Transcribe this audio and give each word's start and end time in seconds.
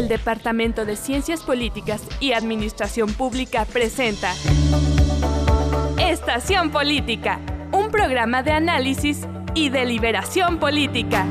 el 0.00 0.08
Departamento 0.08 0.86
de 0.86 0.96
Ciencias 0.96 1.42
Políticas 1.42 2.02
y 2.20 2.32
Administración 2.32 3.12
Pública 3.12 3.66
presenta 3.66 4.32
Estación 5.98 6.70
Política, 6.70 7.38
un 7.70 7.90
programa 7.90 8.42
de 8.42 8.52
análisis 8.52 9.28
y 9.54 9.68
deliberación 9.68 10.58
política. 10.58 11.26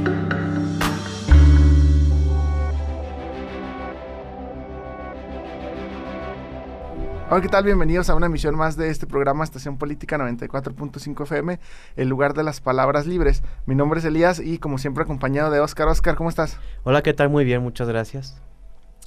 Hola, 7.32 7.42
¿qué 7.42 7.50
tal? 7.50 7.64
Bienvenidos 7.64 8.12
a 8.12 8.16
una 8.16 8.28
emisión 8.28 8.56
más 8.56 8.78
de 8.78 8.92
este 8.92 9.08
programa 9.08 9.44
Estación 9.44 9.80
Política 9.80 10.20
94.5 10.20 11.24
FM, 11.24 11.60
el 11.96 12.08
lugar 12.08 12.36
de 12.36 12.44
las 12.44 12.62
palabras 12.62 13.08
libres. 13.08 13.42
Mi 13.66 13.74
nombre 13.74 14.00
es 14.00 14.06
Elías 14.06 14.40
y 14.40 14.60
como 14.60 14.78
siempre 14.78 15.04
acompañado 15.04 15.50
de 15.50 15.60
Oscar. 15.60 15.88
Oscar, 15.88 16.16
¿cómo 16.16 16.30
estás? 16.30 16.60
Hola, 16.84 17.02
¿qué 17.02 17.16
tal? 17.16 17.30
Muy 17.30 17.46
bien, 17.46 17.64
muchas 17.64 17.88
gracias. 17.88 18.40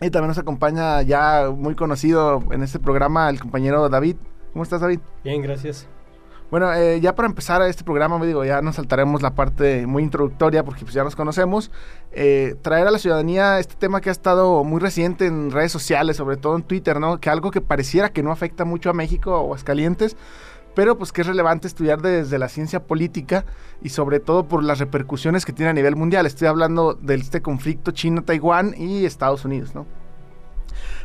Y 0.03 0.11
también 0.11 0.29
nos 0.29 0.39
acompaña 0.39 1.03
ya 1.03 1.51
muy 1.55 1.75
conocido 1.75 2.43
en 2.51 2.63
este 2.63 2.81
programa 2.81 3.31
el 3.31 3.41
compañero 3.41 3.89
David. 3.89 4.17
¿Cómo 4.53 4.65
estás, 4.65 4.81
David? 4.81 5.01
Bien, 5.23 5.41
gracias. 5.41 5.87
Bueno, 6.51 6.71
eh, 6.75 7.01
ya 7.01 7.15
para 7.15 7.27
empezar 7.29 7.63
este 7.63 7.83
programa, 7.83 8.19
me 8.19 8.27
digo, 8.27 8.45
ya 8.45 8.61
nos 8.61 8.77
saltaremos 8.77 9.23
la 9.23 9.35
parte 9.35 9.87
muy 9.87 10.03
introductoria 10.03 10.63
porque 10.65 10.83
pues 10.83 10.93
ya 10.93 11.03
nos 11.03 11.17
conocemos. 11.17 11.71
Eh, 12.11 12.57
traer 12.61 12.87
a 12.87 12.91
la 12.91 12.99
ciudadanía 12.99 13.59
este 13.59 13.75
tema 13.77 14.03
que 14.03 14.11
ha 14.11 14.13
estado 14.13 14.63
muy 14.63 14.79
reciente 14.79 15.25
en 15.25 15.51
redes 15.51 15.73
sociales, 15.73 16.19
sobre 16.19 16.37
todo 16.37 16.57
en 16.57 16.63
Twitter, 16.63 17.01
¿no? 17.01 17.19
Que 17.21 17.31
algo 17.31 17.51
que 17.51 17.63
pareciera 17.63 18.11
que 18.11 18.23
no 18.23 18.33
afecta 18.33 18.67
mucho 18.67 18.91
a 18.91 18.93
México 18.93 19.39
o 19.41 19.55
a 19.55 19.59
calientes, 19.59 20.17
pero 20.75 20.97
pues 20.97 21.13
que 21.13 21.21
es 21.21 21.27
relevante 21.27 21.67
estudiar 21.67 22.01
desde 22.01 22.39
la 22.39 22.49
ciencia 22.49 22.85
política 22.87 23.45
y 23.83 23.91
sobre 23.91 24.21
todo 24.21 24.49
por 24.49 24.63
las 24.63 24.79
repercusiones 24.79 25.45
que 25.45 25.53
tiene 25.53 25.71
a 25.71 25.75
nivel 25.75 25.97
mundial. 25.97 26.27
Estoy 26.27 26.49
hablando 26.49 26.95
de 26.95 27.15
este 27.15 27.43
conflicto 27.43 27.91
China-Taiwán 27.91 28.75
y 28.77 29.05
Estados 29.05 29.45
Unidos, 29.45 29.75
¿no? 29.75 29.87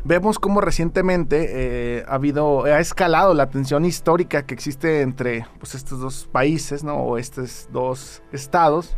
Vemos 0.03 0.39
cómo 0.39 0.61
recientemente 0.61 1.47
eh, 1.49 2.05
ha 2.07 2.15
habido, 2.15 2.63
ha 2.63 2.79
escalado 2.79 3.33
la 3.33 3.49
tensión 3.49 3.83
histórica 3.83 4.45
que 4.45 4.53
existe 4.53 5.01
entre 5.01 5.45
pues, 5.59 5.75
estos 5.75 5.99
dos 5.99 6.29
países, 6.31 6.83
¿no? 6.83 6.95
O 6.95 7.17
estos 7.17 7.67
dos 7.71 8.21
estados. 8.31 8.97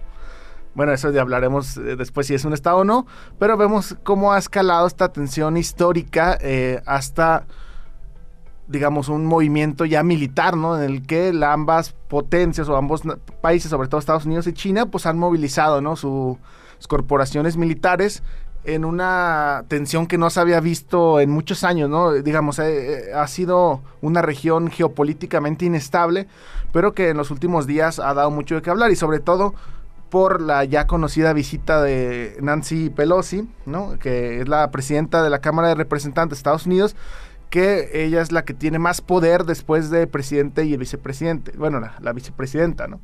Bueno, 0.75 0.93
eso 0.93 1.11
ya 1.11 1.21
hablaremos 1.21 1.77
eh, 1.77 1.95
después 1.95 2.27
si 2.27 2.35
es 2.35 2.45
un 2.45 2.53
estado 2.53 2.77
o 2.77 2.83
no, 2.83 3.07
pero 3.39 3.57
vemos 3.57 3.97
cómo 4.03 4.33
ha 4.33 4.37
escalado 4.37 4.85
esta 4.85 5.11
tensión 5.11 5.57
histórica 5.57 6.37
eh, 6.41 6.81
hasta, 6.85 7.47
digamos, 8.69 9.09
un 9.09 9.25
movimiento 9.25 9.83
ya 9.83 10.03
militar, 10.03 10.55
¿no? 10.55 10.77
En 10.77 10.83
el 10.83 11.05
que 11.05 11.33
ambas 11.43 11.95
potencias 12.07 12.69
o 12.69 12.77
ambos 12.77 13.01
países, 13.41 13.71
sobre 13.71 13.87
todo 13.87 13.99
Estados 13.99 14.25
Unidos 14.25 14.45
y 14.47 14.53
China, 14.53 14.85
pues 14.85 15.05
han 15.07 15.17
movilizado, 15.17 15.81
¿no? 15.81 15.95
sus 15.95 16.37
corporaciones 16.87 17.57
militares 17.57 18.23
en 18.63 18.85
una 18.85 19.65
tensión 19.67 20.05
que 20.05 20.17
no 20.17 20.29
se 20.29 20.39
había 20.39 20.59
visto 20.59 21.19
en 21.19 21.31
muchos 21.31 21.63
años, 21.63 21.89
¿no? 21.89 22.11
Digamos, 22.13 22.59
eh, 22.59 23.09
eh, 23.09 23.13
ha 23.13 23.25
sido 23.27 23.81
una 24.01 24.21
región 24.21 24.69
geopolíticamente 24.69 25.65
inestable, 25.65 26.27
pero 26.71 26.93
que 26.93 27.09
en 27.09 27.17
los 27.17 27.31
últimos 27.31 27.65
días 27.67 27.99
ha 27.99 28.13
dado 28.13 28.29
mucho 28.29 28.55
de 28.55 28.61
qué 28.61 28.69
hablar 28.69 28.91
y 28.91 28.95
sobre 28.95 29.19
todo 29.19 29.55
por 30.09 30.41
la 30.41 30.65
ya 30.65 30.87
conocida 30.87 31.33
visita 31.33 31.81
de 31.81 32.37
Nancy 32.41 32.89
Pelosi, 32.89 33.47
¿no? 33.65 33.97
Que 33.99 34.41
es 34.41 34.49
la 34.49 34.69
presidenta 34.71 35.23
de 35.23 35.29
la 35.29 35.39
Cámara 35.39 35.69
de 35.69 35.75
Representantes 35.75 36.37
de 36.37 36.39
Estados 36.39 36.65
Unidos, 36.65 36.95
que 37.49 38.05
ella 38.05 38.21
es 38.21 38.31
la 38.31 38.45
que 38.45 38.53
tiene 38.53 38.79
más 38.79 39.01
poder 39.01 39.43
después 39.43 39.89
de 39.89 40.05
presidente 40.07 40.65
y 40.65 40.73
el 40.73 40.79
vicepresidente, 40.79 41.51
bueno, 41.57 41.79
la, 41.79 42.13
vicepresidenta, 42.13 42.87
¿no? 42.87 43.01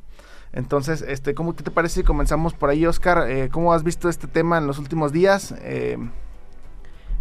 Entonces, 0.52 1.02
este, 1.02 1.34
¿cómo 1.34 1.54
te 1.54 1.70
parece 1.70 2.00
si 2.00 2.02
comenzamos 2.04 2.54
por 2.54 2.70
ahí, 2.70 2.86
Oscar? 2.86 3.28
Eh, 3.28 3.48
¿Cómo 3.50 3.72
has 3.72 3.82
visto 3.82 4.08
este 4.08 4.26
tema 4.26 4.58
en 4.58 4.66
los 4.66 4.78
últimos 4.78 5.12
días? 5.12 5.54
Eh, 5.62 5.98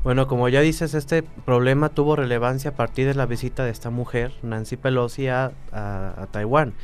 bueno, 0.06 0.28
como 0.28 0.48
ya 0.50 0.62
dices, 0.62 0.94
este 0.94 1.24
problema 1.24 1.90
tuvo 1.90 2.16
relevancia 2.16 2.70
a 2.70 2.74
partir 2.76 3.08
de 3.08 3.16
la 3.16 3.26
visita 3.26 3.66
de 3.66 3.72
esta 3.72 3.90
mujer, 3.90 4.32
Nancy 4.44 4.78
Pelosi, 4.78 5.28
a, 5.30 5.52
Taiwán. 6.30 6.76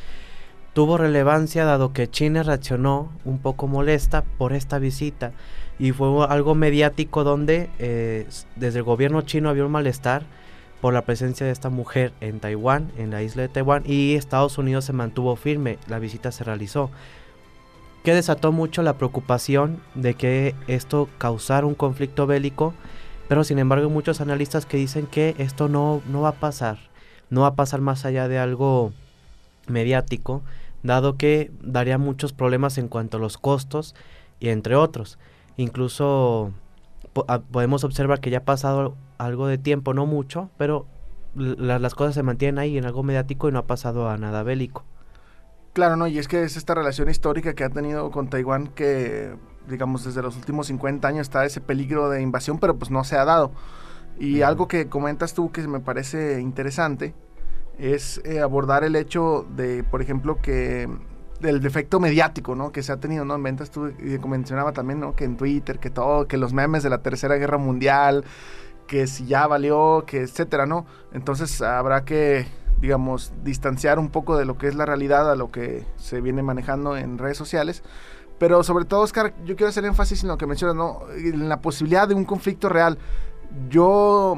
Tuvo 0.74 0.98
relevancia 0.98 1.64
dado 1.64 1.94
que 1.94 2.10
China 2.10 2.42
reaccionó 2.42 3.12
un 3.24 3.38
poco 3.38 3.68
molesta 3.68 4.24
por 4.40 4.54
esta 4.54 4.80
visita 4.80 5.34
y 5.78 5.92
fue 5.92 6.26
algo 6.28 6.56
mediático 6.56 7.24
donde 7.24 7.70
eh, 7.78 8.26
desde 8.56 8.80
el 8.80 8.84
gobierno 8.84 9.22
chino 9.22 9.50
había 9.50 9.66
un 9.66 9.72
malestar 9.72 10.24
por 10.82 10.94
la 10.94 11.04
presencia 11.04 11.46
de 11.46 11.52
esta 11.52 11.70
mujer 11.70 12.12
en 12.20 12.40
Taiwán, 12.40 12.92
en 12.98 13.12
la 13.12 13.22
isla 13.22 13.44
de 13.44 13.50
Taiwán, 13.50 13.84
y 13.86 14.16
Estados 14.16 14.58
Unidos 14.58 14.86
se 14.86 14.94
mantuvo 14.94 15.36
firme, 15.36 15.78
la 15.88 16.00
visita 16.00 16.32
se 16.32 16.44
realizó, 16.44 16.90
que 18.04 18.16
desató 18.16 18.52
mucho 18.52 18.82
la 18.82 18.98
preocupación 18.98 19.80
de 19.94 20.16
que 20.16 20.56
esto 20.68 21.08
causara 21.20 21.68
un 21.68 21.76
conflicto 21.76 22.26
bélico, 22.26 22.74
pero 23.28 23.44
sin 23.44 23.60
embargo 23.60 23.90
muchos 23.90 24.22
analistas 24.22 24.66
que 24.66 24.78
dicen 24.78 25.06
que 25.06 25.36
esto 25.38 25.70
no, 25.70 26.02
no 26.10 26.22
va 26.22 26.30
a 26.30 26.40
pasar, 26.40 26.80
no 27.30 27.42
va 27.42 27.48
a 27.48 27.56
pasar 27.56 27.80
más 27.80 28.04
allá 28.04 28.28
de 28.28 28.40
algo 28.40 28.92
mediático, 29.68 30.42
dado 30.82 31.16
que 31.16 31.52
daría 31.62 32.00
muchos 32.00 32.34
problemas 32.34 32.80
en 32.80 32.88
cuanto 32.88 33.18
a 33.18 33.20
los 33.20 33.38
costos 33.38 33.96
y 34.40 34.50
entre 34.50 34.76
otros. 34.76 35.20
Incluso 35.58 36.52
podemos 37.52 37.84
observar 37.84 38.20
que 38.20 38.32
ya 38.32 38.40
ha 38.40 38.46
pasado 38.46 38.96
algo 39.26 39.48
de 39.48 39.58
tiempo, 39.58 39.94
no 39.94 40.06
mucho, 40.06 40.50
pero 40.58 40.88
las 41.36 41.96
cosas 41.96 42.16
se 42.16 42.24
mantienen 42.24 42.60
ahí 42.60 42.78
en 42.78 42.86
algo 42.86 43.04
mediático 43.04 43.48
y 43.48 43.52
no 43.52 43.60
ha 43.60 43.68
pasado 43.68 44.10
a 44.10 44.18
nada 44.18 44.44
bélico. 44.44 44.84
Claro, 45.74 45.96
no, 45.96 46.08
y 46.08 46.20
es 46.20 46.28
que 46.28 46.44
es 46.44 46.58
esta 46.58 46.76
relación 46.76 47.10
histórica 47.10 47.54
que 47.54 47.64
ha 47.64 47.70
tenido 47.70 48.12
con 48.12 48.30
Taiwán 48.30 48.68
que, 48.68 49.34
digamos, 49.70 50.04
desde 50.04 50.22
los 50.22 50.36
últimos 50.36 50.68
50 50.68 51.08
años 51.08 51.22
está 51.22 51.46
ese 51.46 51.62
peligro 51.62 52.10
de 52.10 52.22
invasión, 52.22 52.60
pero 52.60 52.76
pues 52.76 52.92
no 52.92 53.04
se 53.06 53.16
ha 53.16 53.24
dado. 53.24 53.52
Y 54.20 54.42
algo 54.42 54.68
que 54.68 54.88
comentas 54.88 55.34
tú 55.34 55.52
que 55.52 55.66
me 55.68 55.80
parece 55.80 56.42
interesante 56.42 57.16
es 57.80 58.22
eh, 58.26 58.42
abordar 58.42 58.84
el 58.84 58.96
hecho 58.98 59.48
de, 59.56 59.84
por 59.84 60.02
ejemplo, 60.02 60.42
que 60.42 60.90
del 61.40 61.60
defecto 61.60 62.00
mediático, 62.00 62.54
¿no? 62.56 62.72
Que 62.72 62.84
se 62.84 62.92
ha 62.92 62.98
tenido, 62.98 63.26
¿no? 63.26 63.36
En 63.36 63.44
ventas 63.44 63.72
tú 63.72 63.92
mencionaba 64.28 64.74
también, 64.74 65.00
¿no? 65.00 65.16
Que 65.16 65.24
en 65.24 65.38
Twitter, 65.38 65.80
que 65.80 65.90
todo, 65.90 66.28
que 66.28 66.38
los 66.38 66.54
memes 66.54 66.84
de 66.84 66.90
la 66.90 67.00
Tercera 67.00 67.36
Guerra 67.36 67.58
Mundial, 67.58 68.24
que 68.92 69.08
si 69.08 69.26
ya 69.26 69.48
valió, 69.48 70.04
que 70.06 70.20
etcétera, 70.20 70.66
¿no? 70.66 70.86
Entonces 71.14 71.62
habrá 71.62 72.04
que, 72.04 72.46
digamos, 72.82 73.32
distanciar 73.42 74.00
un 74.00 74.10
poco 74.10 74.36
de 74.36 74.44
lo 74.44 74.58
que 74.58 74.68
es 74.68 74.76
la 74.76 74.86
realidad 74.86 75.32
a 75.32 75.38
lo 75.38 75.50
que 75.50 75.86
se 75.96 76.20
viene 76.20 76.44
manejando 76.44 76.98
en 76.98 77.18
redes 77.18 77.38
sociales. 77.38 77.84
Pero 78.38 78.64
sobre 78.64 78.84
todo, 78.84 79.00
Oscar, 79.00 79.34
yo 79.46 79.56
quiero 79.56 79.70
hacer 79.70 79.86
énfasis 79.86 80.24
en 80.24 80.28
lo 80.28 80.38
que 80.38 80.46
mencionas, 80.46 80.76
¿no? 80.76 81.04
En 81.16 81.48
la 81.48 81.62
posibilidad 81.62 82.06
de 82.06 82.16
un 82.16 82.26
conflicto 82.26 82.68
real. 82.68 82.98
Yo, 83.70 84.36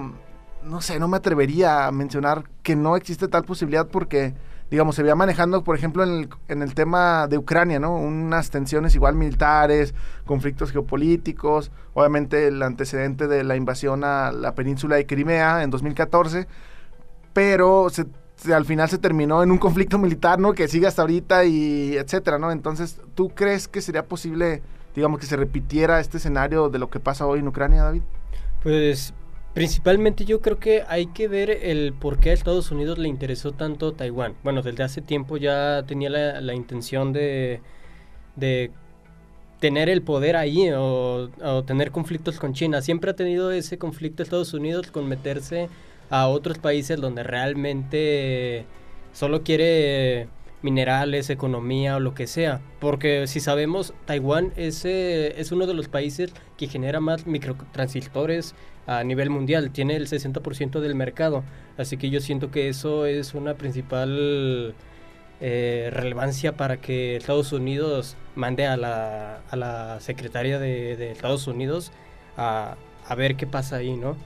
no 0.63 0.81
sé, 0.81 0.99
no 0.99 1.07
me 1.07 1.17
atrevería 1.17 1.87
a 1.87 1.91
mencionar 1.91 2.43
que 2.61 2.75
no 2.75 2.95
existe 2.95 3.27
tal 3.27 3.45
posibilidad 3.45 3.87
porque 3.87 4.35
digamos, 4.73 4.95
se 4.95 5.03
veía 5.03 5.13
manejando, 5.13 5.63
por 5.63 5.75
ejemplo, 5.75 6.03
en 6.03 6.09
el, 6.09 6.29
en 6.47 6.63
el 6.63 6.73
tema 6.73 7.27
de 7.27 7.37
Ucrania, 7.37 7.79
¿no? 7.79 7.95
Unas 7.95 8.49
tensiones 8.49 8.95
igual 8.95 9.13
militares, 9.13 9.93
conflictos 10.25 10.71
geopolíticos, 10.71 11.71
obviamente 11.93 12.47
el 12.47 12.59
antecedente 12.63 13.27
de 13.27 13.43
la 13.43 13.55
invasión 13.55 14.03
a 14.03 14.31
la 14.31 14.55
península 14.55 14.95
de 14.95 15.05
Crimea 15.05 15.61
en 15.61 15.69
2014, 15.69 16.47
pero 17.33 17.85
al 18.51 18.65
final 18.65 18.89
se 18.89 18.97
terminó 18.97 19.43
en 19.43 19.51
un 19.51 19.59
conflicto 19.59 19.99
militar, 19.99 20.39
¿no? 20.39 20.53
Que 20.53 20.67
sigue 20.67 20.87
hasta 20.87 21.03
ahorita 21.03 21.45
y 21.45 21.95
etcétera, 21.95 22.39
¿no? 22.39 22.51
Entonces, 22.51 22.99
¿tú 23.13 23.29
crees 23.29 23.67
que 23.67 23.79
sería 23.79 24.07
posible, 24.07 24.63
digamos, 24.95 25.19
que 25.19 25.27
se 25.27 25.35
repitiera 25.35 25.99
este 25.99 26.17
escenario 26.17 26.69
de 26.69 26.79
lo 26.79 26.89
que 26.89 26.99
pasa 26.99 27.27
hoy 27.27 27.41
en 27.41 27.47
Ucrania, 27.47 27.83
David? 27.83 28.01
Pues 28.63 29.13
Principalmente 29.53 30.25
yo 30.25 30.41
creo 30.41 30.59
que 30.59 30.83
hay 30.87 31.07
que 31.07 31.27
ver 31.27 31.51
el 31.51 31.93
por 31.93 32.19
qué 32.19 32.31
a 32.31 32.33
Estados 32.33 32.71
Unidos 32.71 32.97
le 32.97 33.07
interesó 33.07 33.51
tanto 33.51 33.93
Taiwán. 33.93 34.33
Bueno, 34.43 34.63
desde 34.63 34.83
hace 34.83 35.01
tiempo 35.01 35.37
ya 35.37 35.83
tenía 35.87 36.09
la, 36.09 36.53
intención 36.55 37.13
de, 37.13 37.61
de, 38.35 38.71
tener 39.59 39.89
el 39.89 40.01
poder 40.01 40.35
ahí 40.37 40.71
o, 40.75 41.29
tener 41.67 41.91
conflictos 41.91 42.39
con 42.39 42.53
China. 42.53 42.81
Siempre 42.81 43.11
ha 43.11 43.15
tenido 43.15 43.51
ese 43.51 43.77
conflicto 43.77 44.23
Estados 44.23 44.55
Unidos 44.55 44.89
con 44.89 45.07
meterse 45.07 45.69
a 46.09 46.27
otros 46.27 46.57
países 46.57 46.99
donde 46.99 47.21
realmente 47.21 48.65
solo 49.13 49.43
quiere 49.43 50.27
minerales, 50.63 51.29
economía 51.29 51.97
o 51.97 51.99
lo 51.99 52.15
que 52.15 52.25
sea. 52.25 52.61
Porque 52.79 53.27
si 53.27 53.39
sabemos, 53.39 53.93
Taiwán 54.05 54.53
es, 54.55 54.83
eh, 54.85 55.39
es 55.39 55.51
uno 55.51 55.67
de 55.67 55.75
los 55.75 55.87
países 55.87 56.33
que 56.57 56.67
genera 56.67 56.99
más 56.99 57.27
microtransistores 57.27 58.55
a 58.87 59.03
nivel 59.03 59.29
mundial, 59.29 59.71
tiene 59.71 59.95
el 59.95 60.07
60% 60.07 60.79
del 60.79 60.95
mercado, 60.95 61.43
así 61.77 61.97
que 61.97 62.09
yo 62.09 62.19
siento 62.19 62.51
que 62.51 62.67
eso 62.67 63.05
es 63.05 63.33
una 63.33 63.53
principal 63.53 64.75
eh, 65.39 65.89
relevancia 65.93 66.57
para 66.57 66.77
que 66.77 67.15
Estados 67.15 67.53
Unidos 67.53 68.17
mande 68.35 68.67
a 68.67 68.75
la, 68.75 69.41
a 69.49 69.55
la 69.55 69.99
secretaria 70.01 70.59
de, 70.59 71.11
Estados 71.11 71.47
Unidos 71.47 71.91
a, 72.35 72.75
a, 73.07 73.15
ver 73.15 73.35
qué 73.35 73.47
pasa 73.47 73.77
ahí, 73.77 73.95
¿no? 73.95 74.17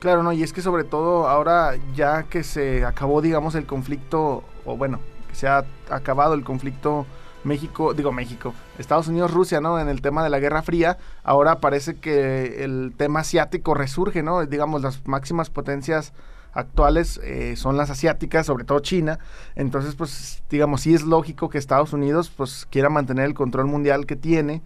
Claro, 0.00 0.22
no, 0.22 0.32
y 0.32 0.42
es 0.42 0.52
que 0.52 0.62
sobre 0.62 0.84
todo 0.84 1.28
ahora 1.28 1.74
ya 1.94 2.24
que 2.24 2.42
se 2.42 2.84
acabó, 2.84 3.20
digamos, 3.20 3.54
el 3.54 3.66
conflicto, 3.66 4.42
o 4.64 4.76
bueno, 4.76 4.98
se 5.32 5.48
ha 5.48 5.64
acabado 5.90 6.34
el 6.34 6.44
conflicto 6.44 7.06
México, 7.44 7.94
digo 7.94 8.12
México, 8.12 8.54
Estados 8.78 9.08
Unidos, 9.08 9.32
Rusia, 9.32 9.60
¿no? 9.60 9.78
En 9.80 9.88
el 9.88 10.02
tema 10.02 10.22
de 10.22 10.30
la 10.30 10.38
Guerra 10.38 10.62
Fría, 10.62 10.98
ahora 11.22 11.60
parece 11.60 11.96
que 11.96 12.64
el 12.64 12.92
tema 12.96 13.20
asiático 13.20 13.74
resurge, 13.74 14.22
¿no? 14.22 14.44
Digamos, 14.46 14.82
las 14.82 15.06
máximas 15.06 15.50
potencias 15.50 16.12
actuales 16.52 17.20
eh, 17.22 17.54
son 17.56 17.76
las 17.76 17.90
asiáticas, 17.90 18.46
sobre 18.46 18.64
todo 18.64 18.80
China. 18.80 19.18
Entonces, 19.54 19.94
pues, 19.94 20.42
digamos, 20.50 20.82
sí 20.82 20.94
es 20.94 21.02
lógico 21.02 21.48
que 21.48 21.58
Estados 21.58 21.92
Unidos, 21.92 22.30
pues, 22.36 22.66
quiera 22.70 22.90
mantener 22.90 23.26
el 23.26 23.34
control 23.34 23.66
mundial 23.66 24.06
que 24.06 24.16
tiene 24.16 24.62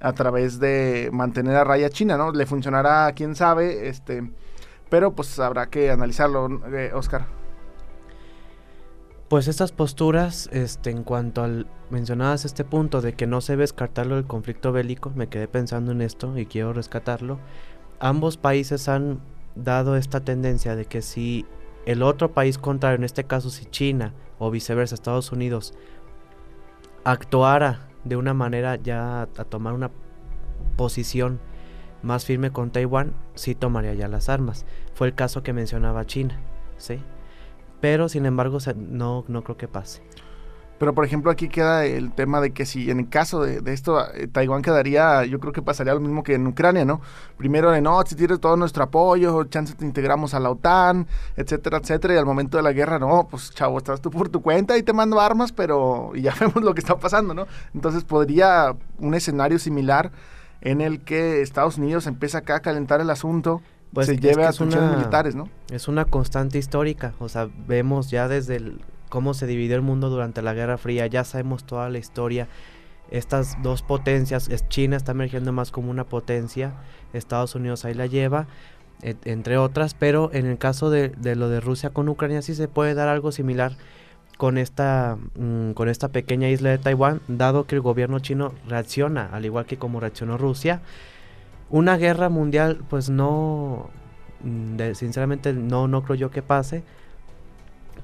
a 0.00 0.12
través 0.12 0.58
de 0.58 1.10
mantener 1.12 1.56
a 1.56 1.64
raya 1.64 1.90
China, 1.90 2.16
¿no? 2.16 2.32
Le 2.32 2.46
funcionará, 2.46 3.12
quién 3.12 3.34
sabe, 3.36 3.88
este, 3.88 4.30
pero 4.88 5.12
pues 5.12 5.38
habrá 5.38 5.66
que 5.66 5.90
analizarlo, 5.90 6.48
eh, 6.74 6.90
Oscar. 6.94 7.39
Pues 9.30 9.46
estas 9.46 9.70
posturas, 9.70 10.50
este, 10.52 10.90
en 10.90 11.04
cuanto 11.04 11.44
al 11.44 11.68
mencionabas 11.88 12.44
este 12.44 12.64
punto 12.64 13.00
de 13.00 13.12
que 13.12 13.28
no 13.28 13.40
se 13.40 13.52
debe 13.52 13.62
descartarlo 13.62 14.16
del 14.16 14.26
conflicto 14.26 14.72
bélico, 14.72 15.12
me 15.14 15.28
quedé 15.28 15.46
pensando 15.46 15.92
en 15.92 16.02
esto 16.02 16.36
y 16.36 16.46
quiero 16.46 16.72
rescatarlo. 16.72 17.38
Ambos 18.00 18.36
países 18.36 18.88
han 18.88 19.20
dado 19.54 19.94
esta 19.94 20.18
tendencia 20.18 20.74
de 20.74 20.86
que 20.86 21.00
si 21.00 21.46
el 21.86 22.02
otro 22.02 22.32
país 22.32 22.58
contrario, 22.58 22.96
en 22.96 23.04
este 23.04 23.22
caso 23.22 23.50
si 23.50 23.66
China 23.66 24.14
o 24.40 24.50
viceversa 24.50 24.96
Estados 24.96 25.30
Unidos, 25.30 25.74
actuara 27.04 27.86
de 28.02 28.16
una 28.16 28.34
manera 28.34 28.74
ya 28.82 29.22
a 29.22 29.44
tomar 29.44 29.74
una 29.74 29.92
posición 30.76 31.38
más 32.02 32.24
firme 32.24 32.50
con 32.50 32.72
Taiwán, 32.72 33.14
sí 33.36 33.54
tomaría 33.54 33.94
ya 33.94 34.08
las 34.08 34.28
armas. 34.28 34.66
Fue 34.92 35.06
el 35.06 35.14
caso 35.14 35.44
que 35.44 35.52
mencionaba 35.52 36.04
China, 36.04 36.40
¿sí? 36.78 37.00
Pero 37.80 38.08
sin 38.08 38.26
embargo 38.26 38.58
no, 38.76 39.24
no 39.28 39.42
creo 39.42 39.56
que 39.56 39.68
pase. 39.68 40.02
Pero 40.80 40.94
por 40.94 41.04
ejemplo 41.04 41.30
aquí 41.30 41.50
queda 41.50 41.84
el 41.84 42.10
tema 42.12 42.40
de 42.40 42.52
que 42.52 42.64
si 42.64 42.90
en 42.90 43.00
el 43.00 43.10
caso 43.10 43.42
de, 43.42 43.60
esto 43.70 44.02
eh, 44.14 44.28
Taiwán 44.28 44.62
quedaría, 44.62 45.26
yo 45.26 45.38
creo 45.38 45.52
que 45.52 45.60
pasaría 45.60 45.92
lo 45.92 46.00
mismo 46.00 46.22
que 46.22 46.32
en 46.32 46.46
Ucrania, 46.46 46.86
¿no? 46.86 47.02
Primero 47.36 47.70
de 47.70 47.82
no, 47.82 48.00
si 48.06 48.14
tienes 48.14 48.40
todo 48.40 48.56
nuestro 48.56 48.84
apoyo, 48.84 49.44
chance 49.44 49.74
te 49.74 49.84
integramos 49.84 50.32
a 50.32 50.40
la 50.40 50.48
OTAN, 50.48 51.06
etcétera, 51.36 51.80
etcétera, 51.82 52.14
y 52.14 52.16
al 52.16 52.24
momento 52.24 52.56
de 52.56 52.62
la 52.62 52.72
guerra, 52.72 52.98
no, 52.98 53.28
pues 53.30 53.50
chavo, 53.50 53.76
estás 53.76 54.00
tú 54.00 54.10
por 54.10 54.30
tu 54.30 54.40
cuenta 54.40 54.78
y 54.78 54.82
te 54.82 54.94
mando 54.94 55.20
armas, 55.20 55.52
pero 55.52 56.12
y 56.14 56.22
ya 56.22 56.34
vemos 56.40 56.62
lo 56.62 56.72
que 56.72 56.80
está 56.80 56.96
pasando, 56.96 57.34
¿no? 57.34 57.46
Entonces 57.74 58.02
podría 58.04 58.74
un 59.00 59.12
escenario 59.12 59.58
similar 59.58 60.10
en 60.62 60.80
el 60.80 61.00
que 61.02 61.42
Estados 61.42 61.76
Unidos 61.76 62.06
empieza 62.06 62.38
acá 62.38 62.56
a 62.56 62.60
calentar 62.60 63.02
el 63.02 63.10
asunto. 63.10 63.60
Pues 63.92 64.06
se 64.06 64.18
lleve 64.18 64.44
a 64.44 64.52
funciones 64.52 64.96
militares, 64.96 65.34
¿no? 65.34 65.48
Es 65.70 65.88
una 65.88 66.04
constante 66.04 66.58
histórica, 66.58 67.12
o 67.18 67.28
sea, 67.28 67.48
vemos 67.66 68.10
ya 68.10 68.28
desde 68.28 68.56
el, 68.56 68.80
cómo 69.08 69.34
se 69.34 69.46
dividió 69.46 69.76
el 69.76 69.82
mundo 69.82 70.08
durante 70.08 70.40
la 70.40 70.54
Guerra 70.54 70.78
Fría, 70.78 71.06
ya 71.06 71.24
sabemos 71.24 71.64
toda 71.64 71.90
la 71.90 71.98
historia. 71.98 72.48
Estas 73.10 73.60
dos 73.62 73.82
potencias, 73.82 74.48
China 74.68 74.96
está 74.96 75.12
emergiendo 75.12 75.52
más 75.52 75.72
como 75.72 75.90
una 75.90 76.04
potencia, 76.04 76.74
Estados 77.12 77.56
Unidos 77.56 77.84
ahí 77.84 77.94
la 77.94 78.06
lleva, 78.06 78.46
entre 79.02 79.58
otras, 79.58 79.94
pero 79.94 80.30
en 80.32 80.46
el 80.46 80.58
caso 80.58 80.90
de, 80.90 81.12
lo 81.34 81.48
de 81.48 81.60
Rusia 81.60 81.90
con 81.90 82.08
Ucrania 82.08 82.40
sí 82.40 82.54
se 82.54 82.68
puede 82.68 82.94
dar 82.94 83.08
algo 83.08 83.32
similar 83.32 83.72
con 84.36 84.58
esta, 84.58 85.18
mm, 85.36 85.72
con 85.72 85.88
esta 85.88 86.08
pequeña 86.08 86.48
isla 86.48 86.70
de 86.70 86.78
Taiwán, 86.78 87.20
dado 87.28 87.66
que 87.66 87.74
el 87.74 87.80
gobierno 87.80 88.20
chino 88.20 88.52
reacciona, 88.68 89.28
al 89.32 89.44
igual 89.44 89.66
que 89.66 89.76
como 89.76 90.00
reaccionó 90.00 90.38
Rusia. 90.38 90.80
Una 91.70 91.96
guerra 91.96 92.28
mundial, 92.28 92.82
pues 92.88 93.10
no, 93.10 93.90
mm, 94.42 94.94
sinceramente 94.94 95.52
no, 95.52 95.88
no 95.88 96.02
creo 96.02 96.16
yo 96.16 96.30
que 96.30 96.42
pase, 96.42 96.82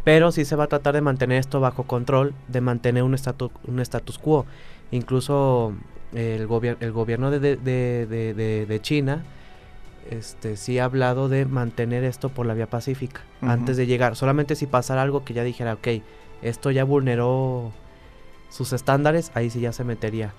pero 0.04 0.30
sí 0.30 0.44
se 0.44 0.54
va 0.54 0.64
a 0.64 0.68
tratar 0.68 0.94
de 0.94 1.00
mantener 1.00 1.38
esto 1.38 1.58
bajo 1.58 1.82
control, 1.82 2.32
de 2.46 2.60
mantener 2.60 3.02
un, 3.02 3.14
estatus 3.14 3.50
un 3.66 3.80
status 3.80 4.18
quo. 4.18 4.46
Incluso 4.92 5.74
el, 6.14 6.48
el 6.80 6.92
gobierno 6.92 7.30
de, 7.32 7.56
de, 7.56 8.78
China 8.82 9.24
este, 10.10 10.56
sí 10.56 10.78
ha 10.78 10.84
hablado 10.84 11.28
de 11.28 11.44
mantener 11.44 12.04
esto 12.04 12.28
por 12.28 12.46
la 12.46 12.54
vía 12.54 12.68
pacífica 12.68 13.22
antes 13.40 13.76
de 13.76 13.86
llegar. 13.86 14.14
Solamente 14.14 14.54
si 14.54 14.66
pasara 14.66 15.02
algo 15.02 15.24
que 15.24 15.34
ya 15.34 15.42
dijera, 15.42 15.74
ok, 15.74 15.88
esto 16.42 16.70
ya 16.70 16.84
vulneró 16.84 17.72
sus 18.48 18.72
estándares, 18.72 19.32
ahí 19.34 19.50
sí 19.50 19.60
ya 19.60 19.72
se 19.72 19.82
metería. 19.82 20.32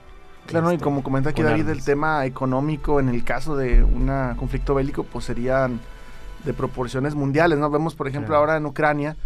Claro, 0.47 0.71
y 0.71 0.75
este, 0.75 0.83
como 0.83 1.03
comenta 1.03 1.29
aquí 1.29 1.43
David, 1.43 1.69
el 1.69 1.83
tema 1.83 2.25
económico 2.25 2.99
en 2.99 3.09
el 3.09 3.23
caso 3.23 3.55
de 3.55 3.83
un 3.83 4.09
conflicto 4.37 4.73
bélico, 4.73 5.03
pues 5.03 5.25
serían 5.25 5.79
de 6.43 6.53
proporciones 6.53 7.15
mundiales, 7.15 7.59
¿no? 7.59 7.69
Vemos, 7.69 7.95
por 7.95 8.07
ejemplo, 8.07 8.35
ahora 8.35 8.55
en 8.57 8.65
Ucrania, 8.65 9.17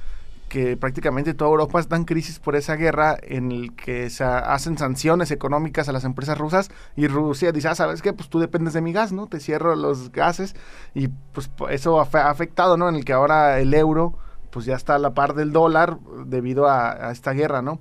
que 0.49 0.75
prácticamente 0.75 1.33
toda 1.33 1.51
Europa 1.51 1.79
está 1.79 1.95
en 1.95 2.03
crisis 2.03 2.39
por 2.39 2.57
esa 2.57 2.75
guerra 2.75 3.17
en 3.21 3.53
el 3.53 3.73
que 3.73 4.09
se 4.09 4.25
hacen 4.25 4.77
sanciones 4.77 5.31
económicas 5.31 5.87
a 5.87 5.93
las 5.93 6.03
empresas 6.03 6.37
rusas 6.37 6.69
y 6.97 7.07
Rusia 7.07 7.53
dice, 7.53 7.69
ah, 7.69 7.75
¿sabes 7.75 8.01
qué? 8.01 8.11
Pues 8.11 8.27
tú 8.27 8.39
dependes 8.39 8.73
de 8.73 8.81
mi 8.81 8.91
gas, 8.91 9.13
¿no? 9.13 9.27
Te 9.27 9.39
cierro 9.39 9.75
los 9.77 10.11
gases 10.11 10.55
y 10.93 11.07
pues 11.07 11.49
eso 11.69 12.01
ha 12.01 12.29
afectado, 12.29 12.75
¿no? 12.75 12.89
En 12.89 12.95
el 12.95 13.05
que 13.05 13.13
ahora 13.13 13.59
el 13.59 13.73
euro 13.73 14.17
pues 14.49 14.65
ya 14.65 14.75
está 14.75 14.95
a 14.95 14.99
la 14.99 15.13
par 15.13 15.35
del 15.35 15.53
dólar 15.53 15.97
debido 16.25 16.67
a, 16.67 17.11
esta 17.11 17.31
guerra, 17.31 17.61
¿no? 17.61 17.79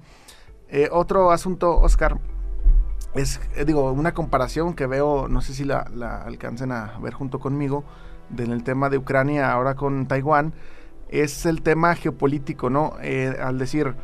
Eh, 0.69 0.89
otro 0.93 1.33
asunto, 1.33 1.77
Oscar, 1.77 2.21
es, 3.15 3.41
eh, 3.57 3.65
digo, 3.65 3.91
una 3.93 4.13
comparación 4.13 4.75
que 4.75 4.87
veo, 4.87 5.29
no 5.29 5.41
sé 5.41 5.55
si 5.55 5.65
la, 5.65 5.81
alcancen 6.25 6.73
a 6.73 6.99
ver 7.01 7.13
junto 7.15 7.39
conmigo, 7.39 7.85
en 8.37 8.53
el 8.53 8.63
tema 8.63 8.89
de 8.91 8.99
Ucrania 8.99 9.51
ahora 9.53 9.75
con 9.75 10.07
Taiwán, 10.07 10.53
es 11.09 11.47
el 11.47 11.63
tema 11.63 11.95
geopolítico, 11.97 12.71
¿no? 12.71 12.95
Eh, 13.03 13.37
al 13.43 13.59
decir, 13.59 13.95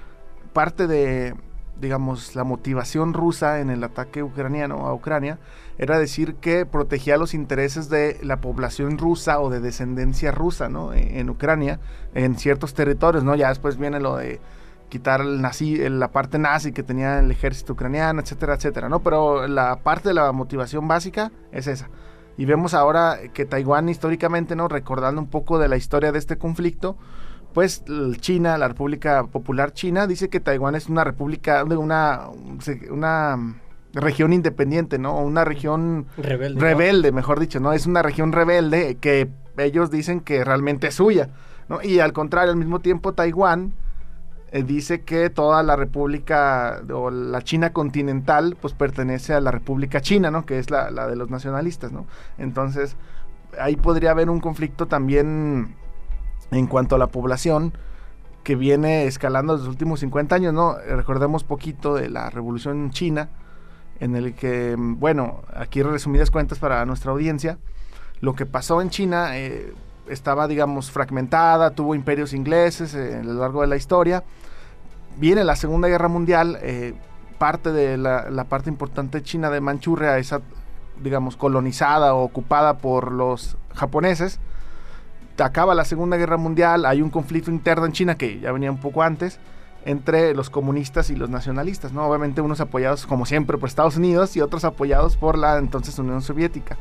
parte 0.53 0.87
de, 0.89 1.35
digamos, 1.81 2.35
la 2.35 2.43
motivación 2.43 3.15
rusa 3.15 3.61
en 3.61 3.71
el 3.71 3.85
ataque 3.85 4.23
ucraniano 4.23 4.87
a 4.87 4.95
Ucrania 4.95 5.39
era 5.79 5.99
decir 5.99 6.37
que 6.37 6.67
protegía 6.67 7.17
los 7.17 7.35
intereses 7.35 7.89
de 7.89 8.19
la 8.23 8.41
población 8.41 8.99
rusa 8.99 9.41
o 9.41 9.51
de 9.51 9.61
descendencia 9.61 10.33
rusa, 10.33 10.69
¿no? 10.69 10.93
E, 10.93 11.21
en, 11.21 11.31
Ucrania, 11.31 11.79
en 12.15 12.37
ciertos 12.37 12.75
territorios, 12.75 13.23
¿no? 13.23 13.37
Ya 13.37 13.51
después 13.51 13.77
viene 13.77 14.01
lo 14.01 14.17
de 14.17 14.41
quitar 14.89 15.21
el 15.21 15.41
nazi, 15.41 15.77
la 15.89 16.13
parte 16.13 16.39
nazi 16.39 16.73
que 16.73 16.83
tenía 16.83 17.19
el 17.19 17.31
ejército 17.31 17.73
ucraniano, 17.73 18.21
etcétera, 18.21 18.55
etcétera, 18.55 18.89
¿no? 18.89 19.01
Pero 19.01 19.47
la 19.47 19.81
parte 19.81 20.11
de 20.11 20.15
la 20.15 20.31
motivación 20.33 20.87
básica 20.89 21.33
es 21.53 21.67
esa. 21.67 21.89
Y 22.37 22.45
vemos 22.45 22.75
ahora 22.75 23.19
que 23.33 23.47
Taiwán 23.47 23.89
históricamente, 23.89 24.57
¿no? 24.57 24.69
Recordando 24.69 25.21
un 25.21 25.29
poco 25.29 25.59
de 25.59 25.69
la 25.69 25.77
historia 25.77 26.13
de 26.13 26.19
este 26.19 26.37
conflicto, 26.37 26.97
pues 27.55 27.83
China, 28.21 28.59
la 28.59 28.69
República 28.69 29.25
Popular 29.25 29.73
China, 29.73 30.07
dice 30.07 30.29
que 30.29 30.41
Taiwán 30.41 30.75
es 30.75 30.89
una 30.89 31.05
república, 31.05 31.65
una, 31.65 32.29
una 32.91 33.39
región 33.95 34.35
independiente, 34.35 34.99
¿no? 34.99 35.19
Una 35.19 35.45
región 35.45 36.07
rebelde, 36.19 36.61
rebelde 36.61 37.13
mejor 37.13 37.41
dicho, 37.41 37.59
¿no? 37.59 37.73
Es 37.73 37.87
una 37.87 38.03
región 38.03 38.33
rebelde 38.33 38.99
que 39.01 39.31
ellos 39.57 39.91
dicen 39.91 40.21
que 40.21 40.45
realmente 40.45 40.89
es 40.89 40.97
suya, 40.97 41.31
¿no? 41.71 41.81
Y 41.83 42.01
al 42.01 42.13
contrario, 42.13 42.53
al 42.53 42.59
mismo 42.59 42.81
tiempo 42.81 43.15
Taiwán 43.15 43.73
eh, 44.57 44.63
dice 44.63 45.03
que 45.03 45.29
toda 45.29 45.63
la 45.63 45.77
República 45.77 46.81
o 46.91 47.11
la 47.11 47.43
China 47.43 47.75
continental 47.75 48.57
pues 48.59 48.73
pertenece 48.73 49.35
a 49.35 49.41
la 49.43 49.51
República 49.51 50.01
China, 50.01 50.31
¿no? 50.31 50.47
Que 50.47 50.59
es 50.59 50.71
la, 50.71 50.91
de 50.91 51.15
los 51.15 51.29
nacionalistas, 51.29 51.93
¿no? 51.93 52.07
Entonces, 52.39 52.97
ahí 53.61 53.77
podría 53.77 54.13
haber 54.13 54.31
un 54.31 54.41
conflicto 54.41 54.87
también 54.87 55.75
en 56.53 56.67
cuanto 56.69 56.97
a 56.97 56.99
la 56.99 57.09
población 57.09 57.75
que 58.45 58.57
viene 58.57 59.05
escalando 59.05 59.59
los 59.59 59.69
últimos 59.69 60.01
50 60.01 60.35
años, 60.35 60.55
¿no? 60.55 60.79
Recordemos 60.79 61.45
poquito 61.45 61.95
de 61.95 62.09
la 62.09 62.31
Revolución 62.31 62.91
China, 62.93 63.29
en 64.01 64.17
el 64.17 64.35
que, 64.35 64.75
bueno, 64.79 65.43
aquí 65.55 65.83
resumidas 65.83 66.31
cuentas 66.31 66.59
para 66.59 66.87
nuestra 66.87 67.13
audiencia, 67.13 67.59
lo 68.23 68.35
que 68.35 68.47
pasó 68.47 68.81
en 68.81 68.89
China 68.89 69.37
eh, 69.37 69.75
estaba, 70.09 70.49
digamos, 70.49 70.91
fragmentada, 70.91 71.73
tuvo 71.73 71.95
imperios 71.95 72.33
ingleses 72.33 72.95
eh, 72.95 73.19
a 73.21 73.23
lo 73.23 73.35
largo 73.35 73.61
de 73.61 73.67
la 73.67 73.77
historia. 73.77 74.25
Viene 75.17 75.45
la 75.45 75.57
Segunda 75.57 75.89
Guerra 75.89 76.09
Mundial, 76.09 76.59
eh, 76.61 76.95
parte 77.39 77.73
de 77.73 77.97
la, 77.97 78.45
parte 78.45 78.69
importante 78.69 79.19
de 79.19 79.25
China 79.25 79.51
de 79.51 79.61
Manchuria, 79.61 80.19
esa, 80.19 80.41
digamos, 81.03 81.37
colonizada 81.37 82.15
o 82.15 82.23
ocupada 82.23 82.79
por 82.79 83.13
los 83.13 83.57
japoneses. 83.75 84.41
Acaba 85.39 85.75
la 85.75 85.85
Segunda 85.85 86.17
Guerra 86.17 86.37
Mundial, 86.37 86.87
hay 86.87 87.03
un 87.03 87.11
conflicto 87.11 87.51
interno 87.51 87.87
en 87.87 87.93
China 87.93 88.17
que 88.17 88.41
ya 88.41 88.53
venía 88.53 88.71
un 88.71 88.79
poco 88.79 89.03
antes 89.03 89.39
entre 89.87 90.35
los 90.35 90.51
comunistas 90.51 91.11
y 91.11 91.17
los 91.17 91.31
nacionalistas, 91.31 91.93
¿no? 91.93 92.05
Obviamente 92.07 92.41
unos 92.41 92.61
apoyados 92.61 93.07
como 93.07 93.25
siempre 93.25 93.57
por 93.57 93.69
Estados 93.69 93.97
Unidos 93.97 94.37
y 94.37 94.41
otros 94.41 94.65
apoyados 94.65 95.17
por 95.17 95.39
la 95.39 95.59
entonces 95.59 95.99
Unión 95.99 96.23
Soviética. 96.23 96.77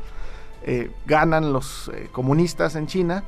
Eh, 0.64 0.90
ganan 1.06 1.52
los 1.52 1.88
eh, 1.94 2.08
comunistas 2.10 2.74
en 2.74 2.88
China, 2.88 3.22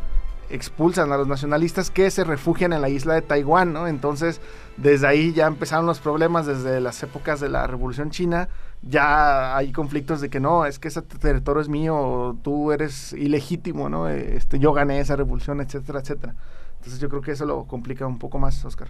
expulsan 0.50 1.12
a 1.12 1.16
los 1.16 1.28
nacionalistas 1.28 1.90
que 1.90 2.10
se 2.10 2.24
refugian 2.24 2.72
en 2.72 2.80
la 2.80 2.88
isla 2.88 3.14
de 3.14 3.22
Taiwán, 3.22 3.72
¿no? 3.72 3.86
Entonces, 3.86 4.40
desde 4.76 5.06
ahí 5.06 5.32
ya 5.32 5.46
empezaron 5.46 5.86
los 5.86 6.00
problemas, 6.00 6.46
desde 6.46 6.80
las 6.80 7.02
épocas 7.02 7.40
de 7.40 7.48
la 7.48 7.66
Revolución 7.66 8.10
China, 8.10 8.48
ya 8.82 9.56
hay 9.56 9.72
conflictos 9.72 10.20
de 10.20 10.30
que 10.30 10.40
no, 10.40 10.64
es 10.64 10.78
que 10.78 10.88
ese 10.88 11.02
territorio 11.02 11.60
es 11.60 11.68
mío, 11.68 12.36
tú 12.42 12.72
eres 12.72 13.12
ilegítimo, 13.12 13.88
¿no? 13.88 14.08
Este, 14.08 14.58
yo 14.58 14.72
gané 14.72 15.00
esa 15.00 15.16
revolución, 15.16 15.60
etcétera, 15.60 16.00
etcétera. 16.00 16.34
Entonces 16.76 17.00
yo 17.00 17.08
creo 17.08 17.22
que 17.22 17.32
eso 17.32 17.44
lo 17.44 17.64
complica 17.64 18.06
un 18.06 18.18
poco 18.18 18.38
más, 18.38 18.64
Oscar. 18.64 18.88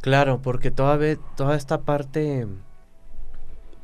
Claro, 0.00 0.40
porque 0.40 0.70
toda, 0.70 0.98
toda 1.34 1.56
esta 1.56 1.80
parte 1.80 2.46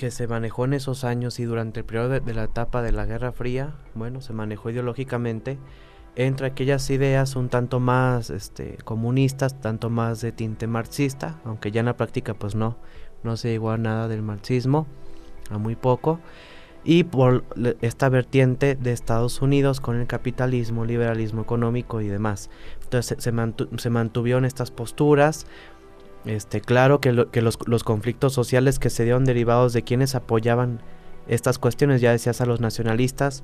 que 0.02 0.11
se 0.11 0.26
manejó 0.26 0.64
en 0.64 0.73
esos 0.73 1.04
años 1.04 1.38
y 1.38 1.44
durante 1.44 1.78
el 1.78 1.87
periodo 1.87 2.09
de, 2.09 2.35
la 2.35 2.42
etapa 2.42 2.82
de 2.82 2.90
la 2.90 3.06
Guerra 3.06 3.30
Fría, 3.30 3.76
bueno, 3.94 4.21
se 4.21 4.32
manejó 4.32 4.68
ideológicamente 4.71 5.61
entre 6.16 6.49
aquellas 6.49 6.90
ideas 6.90 7.37
un 7.37 7.49
tanto 7.49 7.78
más 7.78 8.28
este, 8.28 8.78
comunistas, 8.85 9.61
tanto 9.61 9.90
más 9.90 10.21
de 10.21 10.32
tinte 10.32 10.66
marxista, 10.66 11.38
aunque 11.44 11.71
ya 11.71 11.78
en 11.78 11.87
la 11.87 11.97
práctica 11.97 12.35
pues 12.35 12.56
no, 12.56 12.78
no 13.23 13.37
se 13.37 13.50
llegó 13.50 13.71
a 13.71 13.78
nada 13.78 14.09
del 14.09 14.23
marxismo, 14.23 14.88
a 15.50 15.59
muy 15.59 15.76
poco, 15.76 16.18
y 16.82 17.04
por 17.04 17.44
esta 17.80 18.09
vertiente 18.09 18.75
de 18.75 18.90
Estados 18.90 19.40
Unidos 19.40 19.80
con 19.80 20.00
el 20.00 20.09
capitalismo, 20.09 20.85
liberalismo 20.85 21.42
económico 21.42 22.00
y 22.00 22.09
demás. 22.09 22.50
Entonces 22.82 23.23
se, 23.23 23.32
se 23.78 23.90
mantuvieron 23.90 24.44
estas 24.47 24.73
posturas, 24.73 25.47
este, 26.25 26.61
claro 26.61 27.00
que, 27.00 27.12
los, 27.12 27.59
los, 27.67 27.85
conflictos 27.85 28.33
sociales 28.33 28.79
que 28.79 28.91
se 28.91 29.05
dieron 29.05 29.25
derivados 29.25 29.73
de 29.73 29.83
quienes 29.83 30.14
apoyaban 30.14 30.81
estas 31.26 31.59
cuestiones, 31.59 32.00
ya 32.00 32.12
decías 32.12 32.41
a 32.41 32.47
los 32.47 32.61
nacionalistas 32.61 33.43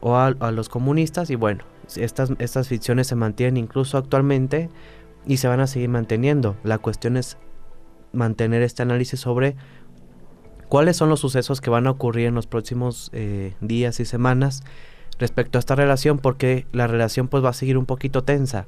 o 0.00 0.16
a, 0.16 0.30
los 0.50 0.68
comunistas, 0.68 1.30
y 1.30 1.34
bueno, 1.34 1.64
estas, 1.96 2.32
estas 2.38 2.68
ficciones 2.68 3.06
se 3.06 3.14
mantienen 3.14 3.56
incluso 3.56 3.98
actualmente 3.98 4.70
y 5.26 5.38
se 5.38 5.48
van 5.48 5.60
a 5.60 5.66
seguir 5.66 5.88
manteniendo. 5.88 6.56
La 6.62 6.78
cuestión 6.78 7.16
es 7.16 7.38
mantener 8.12 8.62
este 8.62 8.82
análisis 8.82 9.20
sobre 9.20 9.56
cuáles 10.68 10.96
son 10.96 11.08
los 11.08 11.20
sucesos 11.20 11.60
que 11.60 11.70
van 11.70 11.86
a 11.86 11.90
ocurrir 11.90 12.26
en 12.26 12.34
los 12.34 12.46
próximos 12.46 13.10
eh, 13.12 13.54
días 13.60 14.00
y 14.00 14.04
semanas 14.04 14.62
respecto 15.18 15.58
a 15.58 15.60
esta 15.60 15.74
relación, 15.74 16.18
porque 16.18 16.66
la 16.72 16.86
relación 16.86 17.28
pues 17.28 17.44
va 17.44 17.50
a 17.50 17.54
seguir 17.54 17.78
un 17.78 17.86
poquito 17.86 18.24
tensa. 18.24 18.66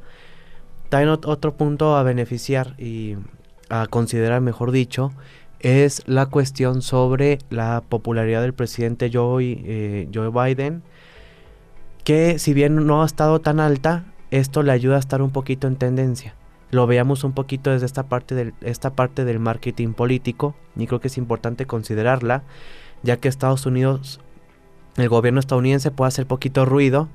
También 0.90 1.08
otro 1.08 1.56
punto 1.56 1.96
a 1.96 2.02
beneficiar 2.02 2.74
y 2.78 3.16
a 3.72 3.86
considerar, 3.86 4.42
mejor 4.42 4.70
dicho, 4.70 5.12
es 5.60 6.02
la 6.06 6.26
cuestión 6.26 6.82
sobre 6.82 7.38
la 7.48 7.82
popularidad 7.88 8.42
del 8.42 8.52
presidente 8.52 9.10
Joe, 9.10 9.42
eh, 9.64 10.08
Joe 10.12 10.28
Biden, 10.28 10.82
que 12.04 12.38
si 12.38 12.52
bien 12.52 12.86
no 12.86 13.02
ha 13.02 13.06
estado 13.06 13.40
tan 13.40 13.60
alta, 13.60 14.04
esto 14.30 14.62
le 14.62 14.72
ayuda 14.72 14.96
a 14.96 14.98
estar 14.98 15.22
un 15.22 15.30
poquito 15.30 15.68
en 15.68 15.76
tendencia. 15.76 16.34
Lo 16.70 16.86
veamos 16.86 17.24
un 17.24 17.32
poquito 17.32 17.70
desde 17.70 17.86
esta 17.86 18.02
parte 18.02 18.34
del, 18.34 18.52
esta 18.60 18.90
parte 18.90 19.24
del 19.24 19.38
marketing 19.38 19.94
político 19.94 20.54
y 20.76 20.86
creo 20.86 21.00
que 21.00 21.08
es 21.08 21.16
importante 21.16 21.64
considerarla, 21.64 22.42
ya 23.02 23.16
que 23.16 23.28
Estados 23.28 23.64
Unidos, 23.64 24.20
el 24.96 25.08
gobierno 25.08 25.40
estadounidense 25.40 25.90
puede 25.90 26.08
hacer 26.08 26.26
poquito 26.26 26.66
ruido 26.66 27.08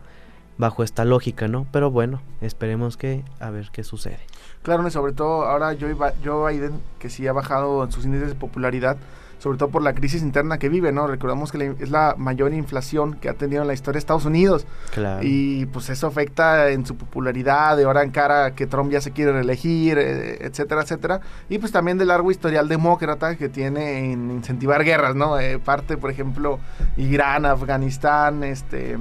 bajo 0.58 0.84
esta 0.84 1.06
lógica, 1.06 1.48
¿no? 1.48 1.68
Pero 1.72 1.92
bueno, 1.92 2.24
esperemos 2.42 2.98
que 2.98 3.24
a 3.40 3.52
ver 3.52 3.70
qué 3.72 3.84
sucede. 3.84 4.22
Claro, 4.68 4.86
y 4.86 4.92
sobre 4.92 5.14
todo 5.14 5.46
ahora 5.46 5.78
Joe 5.80 6.52
Biden, 6.52 6.82
que 7.00 7.10
sí 7.10 7.26
ha 7.26 7.32
bajado 7.32 7.86
en 7.86 7.92
sus 7.94 8.04
índices 8.04 8.28
de 8.28 8.36
popularidad, 8.36 8.98
sobre 9.40 9.58
todo 9.58 9.70
por 9.70 9.82
la 9.82 9.94
crisis 9.94 10.22
interna 10.22 10.58
que 10.58 10.68
vive, 10.68 10.92
¿no? 10.92 11.08
Recordamos 11.08 11.54
que 11.54 11.74
es 11.80 11.90
la 11.90 12.16
mayor 12.18 12.54
inflación 12.54 13.14
que 13.14 13.30
ha 13.30 13.34
tenido 13.34 13.62
en 13.62 13.70
la 13.70 13.74
historia 13.74 13.94
de 13.94 14.00
Estados 14.00 14.26
Unidos. 14.26 14.68
Claro. 14.94 15.22
Y 15.24 15.68
pues 15.68 15.90
eso 15.90 16.08
afecta 16.08 16.70
en 16.70 16.86
su 16.86 16.98
popularidad, 16.98 17.78
de 17.78 17.86
hora 17.86 18.04
en 18.04 18.12
cara 18.12 18.56
que 18.56 18.68
Trump 18.68 18.92
ya 18.92 19.00
se 19.00 19.12
quiere 19.12 19.32
reelegir, 19.32 20.00
eh, 20.00 20.46
etcétera, 20.46 20.82
etcétera. 20.82 21.22
Y 21.48 21.60
pues 21.60 21.72
también 21.72 21.98
del 21.98 22.10
largo 22.10 22.30
historial 22.30 22.68
demócrata 22.68 23.38
que 23.38 23.48
tiene 23.48 24.12
en 24.12 24.32
incentivar 24.32 24.84
guerras, 24.84 25.16
¿no? 25.16 25.40
Eh, 25.40 25.60
parte, 25.60 25.96
por 25.96 26.12
ejemplo, 26.12 26.60
Irán, 26.98 27.46
Afganistán, 27.46 28.44
este 28.44 28.98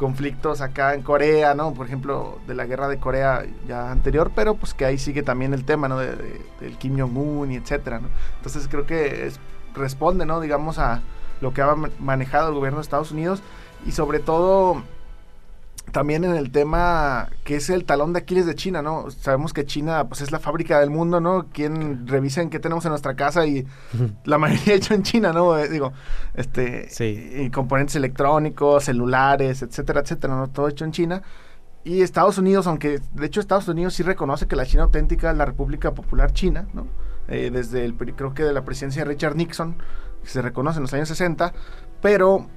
conflictos 0.00 0.62
acá 0.62 0.94
en 0.94 1.02
Corea, 1.02 1.52
¿no? 1.52 1.74
Por 1.74 1.84
ejemplo, 1.84 2.38
de 2.46 2.54
la 2.54 2.64
guerra 2.64 2.88
de 2.88 2.96
Corea 2.96 3.44
ya 3.68 3.90
anterior, 3.90 4.32
pero 4.34 4.54
pues 4.54 4.72
que 4.72 4.86
ahí 4.86 4.96
sigue 4.96 5.22
también 5.22 5.52
el 5.52 5.66
tema, 5.66 5.88
¿no? 5.88 5.98
De, 5.98 6.16
del 6.58 6.78
Kim 6.78 6.98
Jong-un 6.98 7.52
y 7.52 7.56
etcétera, 7.56 8.00
¿no? 8.00 8.08
Entonces 8.38 8.66
creo 8.66 8.86
que 8.86 9.30
responde, 9.74 10.24
¿no? 10.24 10.40
Digamos 10.40 10.78
a 10.78 11.02
lo 11.42 11.52
que 11.52 11.60
ha 11.60 11.74
manejado 11.98 12.48
el 12.48 12.54
gobierno 12.54 12.78
de 12.78 12.84
Estados 12.84 13.12
Unidos 13.12 13.42
y 13.84 13.92
sobre 13.92 14.20
todo 14.20 14.82
también 15.92 16.24
en 16.24 16.36
el 16.36 16.50
tema 16.50 17.28
que 17.44 17.56
es 17.56 17.70
el 17.70 17.84
talón 17.84 18.12
de 18.12 18.20
Aquiles 18.20 18.46
de 18.46 18.54
China, 18.54 18.82
¿no? 18.82 19.10
Sabemos 19.10 19.52
que 19.52 19.66
China 19.66 20.08
pues 20.08 20.20
es 20.20 20.30
la 20.30 20.38
fábrica 20.38 20.80
del 20.80 20.90
mundo, 20.90 21.20
¿no? 21.20 21.46
Quien 21.52 22.06
revisa 22.06 22.42
en 22.42 22.50
qué 22.50 22.58
tenemos 22.58 22.84
en 22.84 22.90
nuestra 22.90 23.14
casa 23.14 23.46
y 23.46 23.66
la 24.24 24.38
mayoría 24.38 24.74
hecho 24.76 24.94
en 24.94 25.02
China, 25.02 25.32
¿no? 25.32 25.58
Eh, 25.58 25.68
digo, 25.68 25.92
este 26.34 26.88
y 27.44 27.50
componentes 27.50 27.96
electrónicos, 27.96 28.84
celulares, 28.84 29.62
etcétera, 29.62 30.00
etcétera, 30.00 30.36
¿no? 30.36 30.48
Todo 30.48 30.68
hecho 30.68 30.84
en 30.84 30.92
China. 30.92 31.22
Y 31.82 32.02
Estados 32.02 32.36
Unidos, 32.36 32.66
aunque 32.66 33.00
de 33.14 33.26
hecho 33.26 33.40
Estados 33.40 33.66
Unidos 33.68 33.94
sí 33.94 34.02
reconoce 34.02 34.46
que 34.46 34.56
la 34.56 34.66
China 34.66 34.84
auténtica 34.84 35.30
es 35.30 35.36
la 35.36 35.46
República 35.46 35.92
Popular 35.94 36.32
China, 36.32 36.68
¿no? 36.74 36.86
Eh, 37.28 37.50
desde 37.52 37.84
el 37.84 37.94
creo 37.94 38.34
que 38.34 38.42
de 38.42 38.52
la 38.52 38.64
presidencia 38.64 39.04
de 39.04 39.08
Richard 39.10 39.36
Nixon, 39.36 39.76
que 40.22 40.28
se 40.28 40.42
reconoce 40.42 40.78
en 40.78 40.82
los 40.82 40.92
años 40.92 41.08
60, 41.08 41.52
pero 42.02 42.48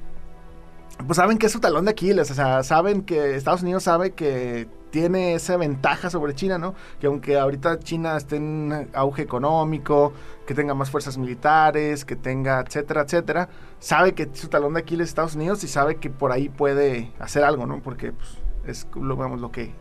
pues 1.05 1.17
saben 1.17 1.38
que 1.38 1.47
es 1.47 1.51
su 1.51 1.59
talón 1.59 1.85
de 1.85 1.91
Aquiles, 1.91 2.29
o 2.31 2.33
sea, 2.33 2.63
saben 2.63 3.03
que 3.03 3.35
Estados 3.35 3.62
Unidos 3.63 3.83
sabe 3.83 4.12
que 4.12 4.67
tiene 4.91 5.33
esa 5.33 5.57
ventaja 5.57 6.09
sobre 6.09 6.35
China, 6.35 6.59
¿no? 6.59 6.75
Que 7.00 7.07
aunque 7.07 7.38
ahorita 7.38 7.79
China 7.79 8.15
esté 8.15 8.35
en 8.35 8.89
auge 8.93 9.23
económico, 9.23 10.13
que 10.45 10.53
tenga 10.53 10.75
más 10.75 10.91
fuerzas 10.91 11.17
militares, 11.17 12.05
que 12.05 12.15
tenga, 12.15 12.62
etcétera, 12.62 13.01
etcétera, 13.01 13.50
sabe 13.79 14.13
que 14.13 14.29
su 14.33 14.50
talón 14.50 14.75
de 14.75 14.81
Aquiles 14.81 15.05
es 15.05 15.09
Estados 15.09 15.35
Unidos 15.35 15.63
y 15.63 15.67
sabe 15.67 15.95
que 15.95 16.12
por 16.12 16.31
ahí 16.31 16.47
puede 16.50 17.12
hacer 17.19 17.43
algo, 17.43 17.65
¿no? 17.65 17.81
Porque 17.81 18.12
pues, 18.12 18.38
es 18.67 18.88
lo, 18.95 19.15
vamos, 19.15 19.41
lo 19.41 19.51
que 19.51 19.73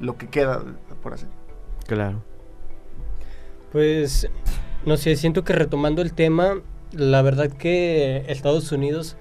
lo 0.00 0.18
que 0.18 0.28
queda 0.28 0.62
por 1.02 1.14
hacer. 1.14 1.28
Claro. 1.86 2.22
Pues 3.70 4.28
no 4.84 4.96
sé, 4.96 5.14
siento 5.16 5.44
que 5.44 5.52
retomando 5.52 6.02
el 6.02 6.12
tema, 6.12 6.56
la 6.90 7.22
verdad 7.22 7.48
que 7.48 8.24
Estados 8.26 8.72
Unidos 8.72 9.16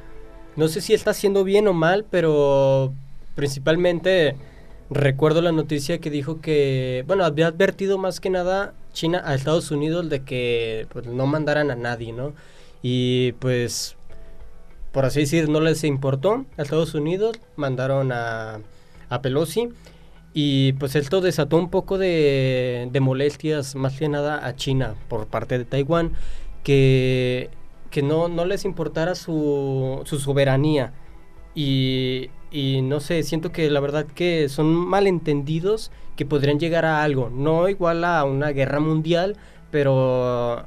no 0.55 0.67
sé 0.67 0.81
si 0.81 0.93
está 0.93 1.11
haciendo 1.11 1.43
bien 1.43 1.67
o 1.67 1.73
mal, 1.73 2.05
pero 2.09 2.93
principalmente 3.35 4.35
recuerdo 4.89 5.41
la 5.41 5.51
noticia 5.51 5.99
que 5.99 6.09
dijo 6.09 6.41
que, 6.41 7.03
bueno, 7.07 7.23
había 7.23 7.47
advertido 7.47 7.97
más 7.97 8.19
que 8.19 8.29
nada 8.29 8.73
China 8.93 9.21
a 9.25 9.35
Estados 9.35 9.71
Unidos 9.71 10.09
de 10.09 10.23
que 10.23 10.87
pues, 10.91 11.07
no 11.07 11.25
mandaran 11.27 11.71
a 11.71 11.75
nadie, 11.75 12.11
¿no? 12.11 12.33
Y 12.81 13.33
pues, 13.33 13.95
por 14.91 15.05
así 15.05 15.21
decir, 15.21 15.47
no 15.47 15.61
les 15.61 15.83
importó 15.83 16.45
a 16.57 16.61
Estados 16.61 16.93
Unidos, 16.93 17.39
mandaron 17.55 18.11
a, 18.11 18.59
a 19.09 19.21
Pelosi. 19.21 19.69
Y 20.33 20.73
pues 20.73 20.95
esto 20.95 21.19
desató 21.19 21.57
un 21.57 21.69
poco 21.69 21.97
de, 21.97 22.87
de 22.89 22.99
molestias, 23.01 23.75
más 23.75 23.97
que 23.97 24.07
nada 24.07 24.45
a 24.47 24.55
China 24.55 24.95
por 25.09 25.27
parte 25.27 25.57
de 25.57 25.65
Taiwán, 25.65 26.13
que 26.63 27.49
que 27.91 28.01
no, 28.01 28.27
no 28.27 28.45
les 28.45 28.65
importara 28.65 29.13
su, 29.13 30.01
su 30.05 30.19
soberanía. 30.19 30.93
Y, 31.53 32.29
y, 32.49 32.81
no 32.81 32.99
sé, 32.99 33.21
siento 33.23 33.51
que 33.51 33.69
la 33.69 33.81
verdad 33.81 34.05
que 34.07 34.49
son 34.49 34.73
malentendidos 34.73 35.91
que 36.15 36.25
podrían 36.25 36.59
llegar 36.59 36.85
a 36.85 37.03
algo. 37.03 37.29
No 37.29 37.69
igual 37.69 38.03
a 38.03 38.23
una 38.23 38.49
guerra 38.49 38.79
mundial, 38.79 39.37
pero 39.69 40.65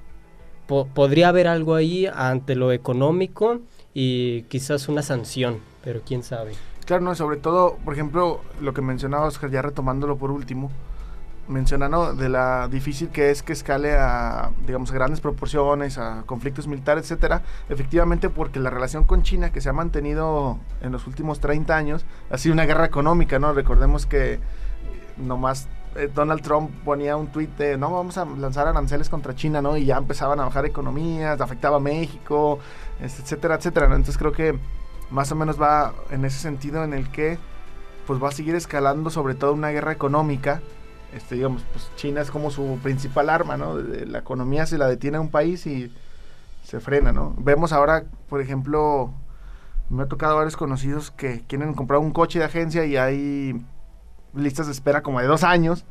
podría 0.67 1.29
haber 1.29 1.49
algo 1.49 1.75
ahí 1.75 2.07
ante 2.07 2.55
lo 2.55 2.73
económico 2.73 3.61
y 3.93 4.43
quizás 4.43 4.89
una 4.89 5.03
sanción, 5.03 5.59
pero 5.83 6.03
quién 6.05 6.23
sabe. 6.23 6.53
Claro, 6.85 7.03
no, 7.03 7.15
sobre 7.15 7.39
todo, 7.39 7.79
por 7.85 7.95
ejemplo, 7.95 8.41
lo 8.61 8.75
que 8.75 8.83
mencionaba 8.83 9.27
Oscar, 9.27 9.51
ya 9.51 9.63
retomándolo 9.63 10.17
por 10.17 10.31
último, 10.31 10.71
mencionando 11.49 12.15
de 12.15 12.29
la 12.29 12.69
difícil 12.69 13.09
que 13.11 13.31
es 13.31 13.43
que 13.43 13.53
escale 13.53 13.95
a, 13.95 14.51
digamos, 14.67 14.93
grandes 14.93 15.21
proporciones, 15.21 15.99
a 15.99 16.23
conflictos 16.27 16.67
militares, 16.67 17.05
etcétera, 17.05 17.43
efectivamente 17.69 18.31
porque 18.31 18.61
la 18.61 18.71
relación 18.71 19.05
con 19.05 19.23
China 19.23 19.51
que 19.51 19.61
se 19.61 19.69
ha 19.69 19.73
mantenido 19.73 20.59
en 20.81 20.93
los 20.93 21.07
últimos 21.07 21.41
30 21.41 21.77
años 21.77 22.07
ha 22.31 22.39
sido 22.39 22.53
una 22.53 22.65
guerra 22.65 22.87
económica, 22.87 23.39
¿no? 23.39 23.53
Recordemos 23.53 24.07
que 24.07 24.41
nomás 25.17 25.69
eh, 25.97 26.11
Donald 26.13 26.43
Trump 26.43 26.71
ponía 26.85 27.17
un 27.17 27.29
tuit 27.29 27.51
de 27.57 27.77
no 27.77 27.93
vamos 27.93 28.19
a 28.19 28.25
lanzar 28.25 28.67
aranceles 28.67 29.09
contra 29.09 29.35
China, 29.35 29.63
¿no? 29.63 29.77
Y 29.77 29.85
ya 29.85 29.97
empezaban 29.97 30.41
a 30.41 30.45
bajar 30.45 30.67
economías, 30.67 31.41
afectaba 31.41 31.77
a 31.77 31.81
México, 31.81 32.59
etcétera, 33.01 33.57
etcétera. 33.57 33.87
Entonces 33.87 34.19
creo 34.19 34.33
que 34.33 34.59
más 35.11 35.31
o 35.31 35.37
menos 35.37 35.61
va 35.61 35.93
en 36.11 36.25
ese 36.25 36.39
sentido 36.39 36.83
en 36.85 36.95
el 36.95 37.11
que 37.11 37.39
pues 38.07 38.23
va 38.23 38.29
a 38.29 38.33
seguir 38.33 38.55
escalando 38.55 39.11
sobre 39.11 39.35
todo 39.35 39.53
una 39.53 39.71
guerra 39.71 39.93
económica 39.93 40.61
este, 41.15 41.37
digamos, 41.37 41.63
pues 41.73 41.91
China 41.97 42.21
es 42.21 42.31
como 42.31 42.51
su 42.51 42.79
principal 42.83 43.31
arma, 43.31 43.57
¿no? 43.57 43.79
la 43.79 44.19
economía 44.19 44.67
se 44.67 44.79
la 44.79 44.87
detiene 44.89 45.17
a 45.17 45.21
un 45.21 45.31
país 45.31 45.67
y 45.67 45.93
se 46.65 46.81
frena, 46.81 47.13
¿no? 47.13 47.35
Vemos 47.39 47.73
ahora, 47.73 48.05
por 48.29 48.41
ejemplo, 48.41 49.13
me 49.91 50.03
ha 50.03 50.07
tocado 50.07 50.37
varios 50.37 50.57
conocidos 50.57 51.11
que 51.11 51.43
quieren 51.47 51.75
comprar 51.75 52.01
un 52.01 52.11
coche 52.11 52.39
de 52.39 52.47
agencia 52.47 52.85
y 52.85 52.97
hay 52.97 53.63
listas 54.35 54.67
de 54.67 54.73
espera 54.73 55.03
como 55.03 55.21
de 55.21 55.27
dos 55.27 55.45
años, 55.45 55.85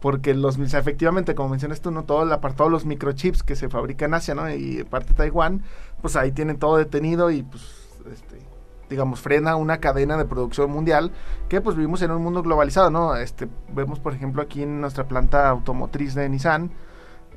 porque 0.00 0.34
los, 0.34 0.58
efectivamente, 0.58 1.34
como 1.34 1.50
mencionas 1.50 1.80
tú, 1.80 1.90
¿no? 1.90 2.04
Todo 2.04 2.24
el 2.24 2.32
apartado 2.32 2.64
de 2.64 2.72
los 2.72 2.84
microchips 2.84 3.42
que 3.42 3.56
se 3.56 3.68
fabrican 3.68 4.10
en 4.10 4.14
Asia, 4.14 4.34
¿no? 4.34 4.50
Y 4.52 4.84
parte 4.84 5.10
de 5.10 5.14
Taiwán, 5.14 5.62
pues 6.02 6.16
ahí 6.16 6.32
tienen 6.32 6.58
todo 6.58 6.76
detenido 6.76 7.30
y 7.30 7.42
pues, 7.42 7.62
este, 8.12 8.38
digamos, 8.88 9.20
frena 9.20 9.56
una 9.56 9.78
cadena 9.78 10.16
de 10.16 10.24
producción 10.24 10.70
mundial 10.70 11.12
que 11.48 11.60
pues 11.60 11.76
vivimos 11.76 12.02
en 12.02 12.10
un 12.10 12.22
mundo 12.22 12.42
globalizado, 12.42 12.90
¿no? 12.90 13.16
Este, 13.16 13.48
vemos, 13.72 14.00
por 14.00 14.14
ejemplo, 14.14 14.42
aquí 14.42 14.62
en 14.62 14.80
nuestra 14.80 15.08
planta 15.08 15.48
automotriz 15.48 16.14
de 16.14 16.28
Nissan, 16.28 16.70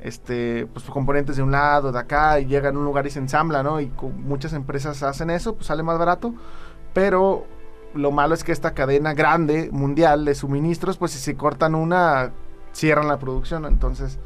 este, 0.02 0.68
pues 0.68 0.86
componentes 0.86 1.38
de 1.38 1.44
un 1.44 1.52
lado, 1.52 1.92
de 1.92 2.00
acá, 2.00 2.40
y 2.40 2.46
llegan 2.46 2.76
a 2.76 2.80
un 2.80 2.86
lugar 2.86 3.08
y 3.08 3.10
se 3.10 3.20
ensambla, 3.20 3.64
¿no? 3.64 3.82
Y 3.82 3.92
muchas 4.18 4.54
empresas 4.54 5.04
hacen 5.04 5.30
eso, 5.30 5.56
pues 5.56 5.68
sale 5.68 5.84
más 5.84 5.98
barato, 5.98 6.34
pero 6.94 7.46
lo 7.94 8.12
malo 8.12 8.34
es 8.34 8.44
que 8.44 8.52
esta 8.52 8.74
cadena 8.74 9.14
grande, 9.14 9.70
mundial, 9.72 10.26
de 10.26 10.36
suministros, 10.36 10.98
pues 10.98 11.12
si 11.12 11.20
se 11.20 11.36
cortan 11.36 11.76
una, 11.76 12.32
cierran 12.74 13.08
la 13.08 13.18
producción, 13.18 13.66
entonces 13.66 14.20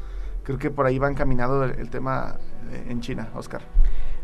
creo 0.44 0.58
que 0.58 0.70
por 0.70 0.86
ahí 0.86 0.98
va 0.98 1.08
encaminado 1.08 1.64
el, 1.64 1.88
tema 1.90 2.36
eh, 2.70 2.86
en 2.88 3.00
China, 3.00 3.28
Oscar. 3.34 3.62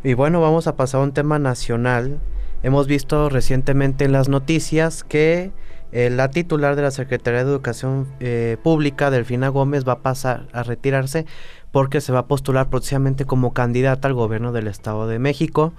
Y 0.02 0.14
bueno, 0.14 0.40
vamos 0.40 0.66
a 0.66 0.76
pasar 0.76 1.00
a 1.00 1.04
un 1.04 1.12
tema 1.12 1.38
nacional. 1.38 2.20
Hemos 2.62 2.86
visto 2.86 3.28
recientemente 3.28 4.04
en 4.04 4.12
las 4.12 4.28
noticias 4.28 5.04
que 5.04 5.52
eh, 5.92 6.10
la 6.10 6.28
titular 6.28 6.76
de 6.76 6.82
la 6.82 6.90
Secretaría 6.90 7.44
de 7.44 7.50
Educación 7.50 8.06
eh, 8.20 8.56
Pública, 8.62 9.10
Delfina 9.10 9.48
Gómez, 9.48 9.86
va 9.86 9.92
a 9.92 9.98
pasar 10.00 10.46
a 10.52 10.62
retirarse 10.62 11.24
porque 11.70 12.00
se 12.00 12.12
va 12.12 12.20
a 12.20 12.26
postular 12.26 12.68
próximamente 12.68 13.24
como 13.24 13.52
candidata 13.54 14.08
al 14.08 14.14
gobierno 14.14 14.52
del 14.52 14.66
Estado 14.66 15.06
de 15.06 15.18
México. 15.18 15.72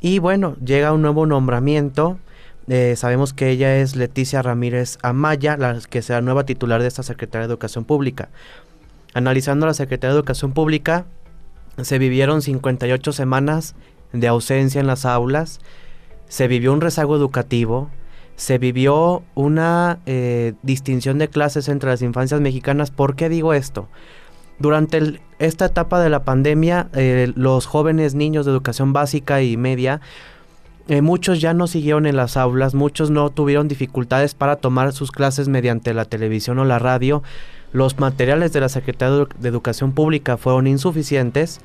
Y 0.00 0.18
bueno, 0.18 0.56
llega 0.64 0.92
un 0.92 1.02
nuevo 1.02 1.26
nombramiento. 1.26 2.18
Eh, 2.66 2.94
sabemos 2.96 3.32
que 3.32 3.50
ella 3.50 3.76
es 3.76 3.94
Leticia 3.94 4.40
Ramírez 4.40 4.98
Amaya, 5.02 5.56
la 5.56 5.78
que 5.88 6.02
será 6.02 6.22
nueva 6.22 6.44
titular 6.44 6.80
de 6.80 6.88
esta 6.88 7.02
Secretaría 7.02 7.46
de 7.46 7.52
Educación 7.52 7.84
Pública. 7.84 8.30
Analizando 9.14 9.66
la 9.66 9.74
Secretaría 9.74 10.14
de 10.14 10.18
Educación 10.18 10.52
Pública, 10.52 11.04
se 11.80 11.98
vivieron 11.98 12.42
58 12.42 13.12
semanas 13.12 13.74
de 14.12 14.28
ausencia 14.28 14.80
en 14.80 14.86
las 14.86 15.04
aulas, 15.04 15.60
se 16.32 16.48
vivió 16.48 16.72
un 16.72 16.80
rezago 16.80 17.14
educativo, 17.14 17.90
se 18.36 18.56
vivió 18.56 19.22
una 19.34 19.98
eh, 20.06 20.54
distinción 20.62 21.18
de 21.18 21.28
clases 21.28 21.68
entre 21.68 21.90
las 21.90 22.00
infancias 22.00 22.40
mexicanas. 22.40 22.90
¿Por 22.90 23.16
qué 23.16 23.28
digo 23.28 23.52
esto? 23.52 23.86
Durante 24.58 25.20
esta 25.38 25.66
etapa 25.66 26.00
de 26.00 26.08
la 26.08 26.24
pandemia, 26.24 26.88
eh, 26.94 27.30
los 27.36 27.66
jóvenes 27.66 28.14
niños 28.14 28.46
de 28.46 28.52
educación 28.52 28.94
básica 28.94 29.42
y 29.42 29.58
media, 29.58 30.00
eh, 30.88 31.02
muchos 31.02 31.38
ya 31.42 31.52
no 31.52 31.66
siguieron 31.66 32.06
en 32.06 32.16
las 32.16 32.38
aulas, 32.38 32.72
muchos 32.72 33.10
no 33.10 33.28
tuvieron 33.28 33.68
dificultades 33.68 34.32
para 34.32 34.56
tomar 34.56 34.94
sus 34.94 35.12
clases 35.12 35.48
mediante 35.48 35.92
la 35.92 36.06
televisión 36.06 36.58
o 36.58 36.64
la 36.64 36.78
radio. 36.78 37.22
Los 37.72 37.98
materiales 37.98 38.54
de 38.54 38.60
la 38.60 38.70
Secretaría 38.70 39.26
de 39.38 39.48
Educación 39.50 39.92
Pública 39.92 40.38
fueron 40.38 40.66
insuficientes. 40.66 41.60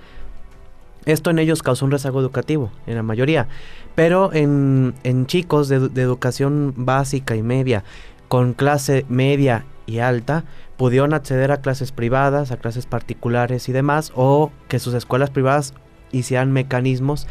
Esto 1.08 1.30
en 1.30 1.40
ellos 1.40 1.64
causó 1.64 1.86
un 1.86 1.92
rezago 1.92 2.20
educativo, 2.20 2.70
en 2.86 2.96
la 2.96 3.02
mayoría. 3.02 3.48
Pero 3.96 4.32
en, 4.34 4.94
chicos 5.26 5.70
de, 5.70 5.78
educación 5.78 6.74
básica 6.76 7.38
y 7.38 7.42
media, 7.42 7.86
con 8.28 8.54
clase 8.54 9.06
media 9.08 9.66
y 9.86 10.00
alta, 10.00 10.44
pudieron 10.76 11.14
acceder 11.14 11.54
a 11.54 11.62
clases 11.62 11.94
privadas, 11.94 12.52
a 12.52 12.58
clases 12.58 12.86
particulares 12.86 13.70
y 13.70 13.72
demás, 13.72 14.12
o 14.16 14.52
que 14.68 14.80
sus 14.80 14.94
escuelas 14.94 15.30
privadas 15.30 15.74
hicieran 16.12 16.52
mecanismos 16.52 17.26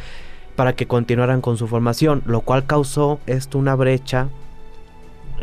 para 0.55 0.73
que 0.73 0.87
continuaran 0.87 1.41
con 1.41 1.57
su 1.57 1.67
formación, 1.67 2.23
lo 2.25 2.41
cual 2.41 2.65
causó 2.65 3.19
esto 3.27 3.59
una 3.59 3.75
brecha 3.75 4.29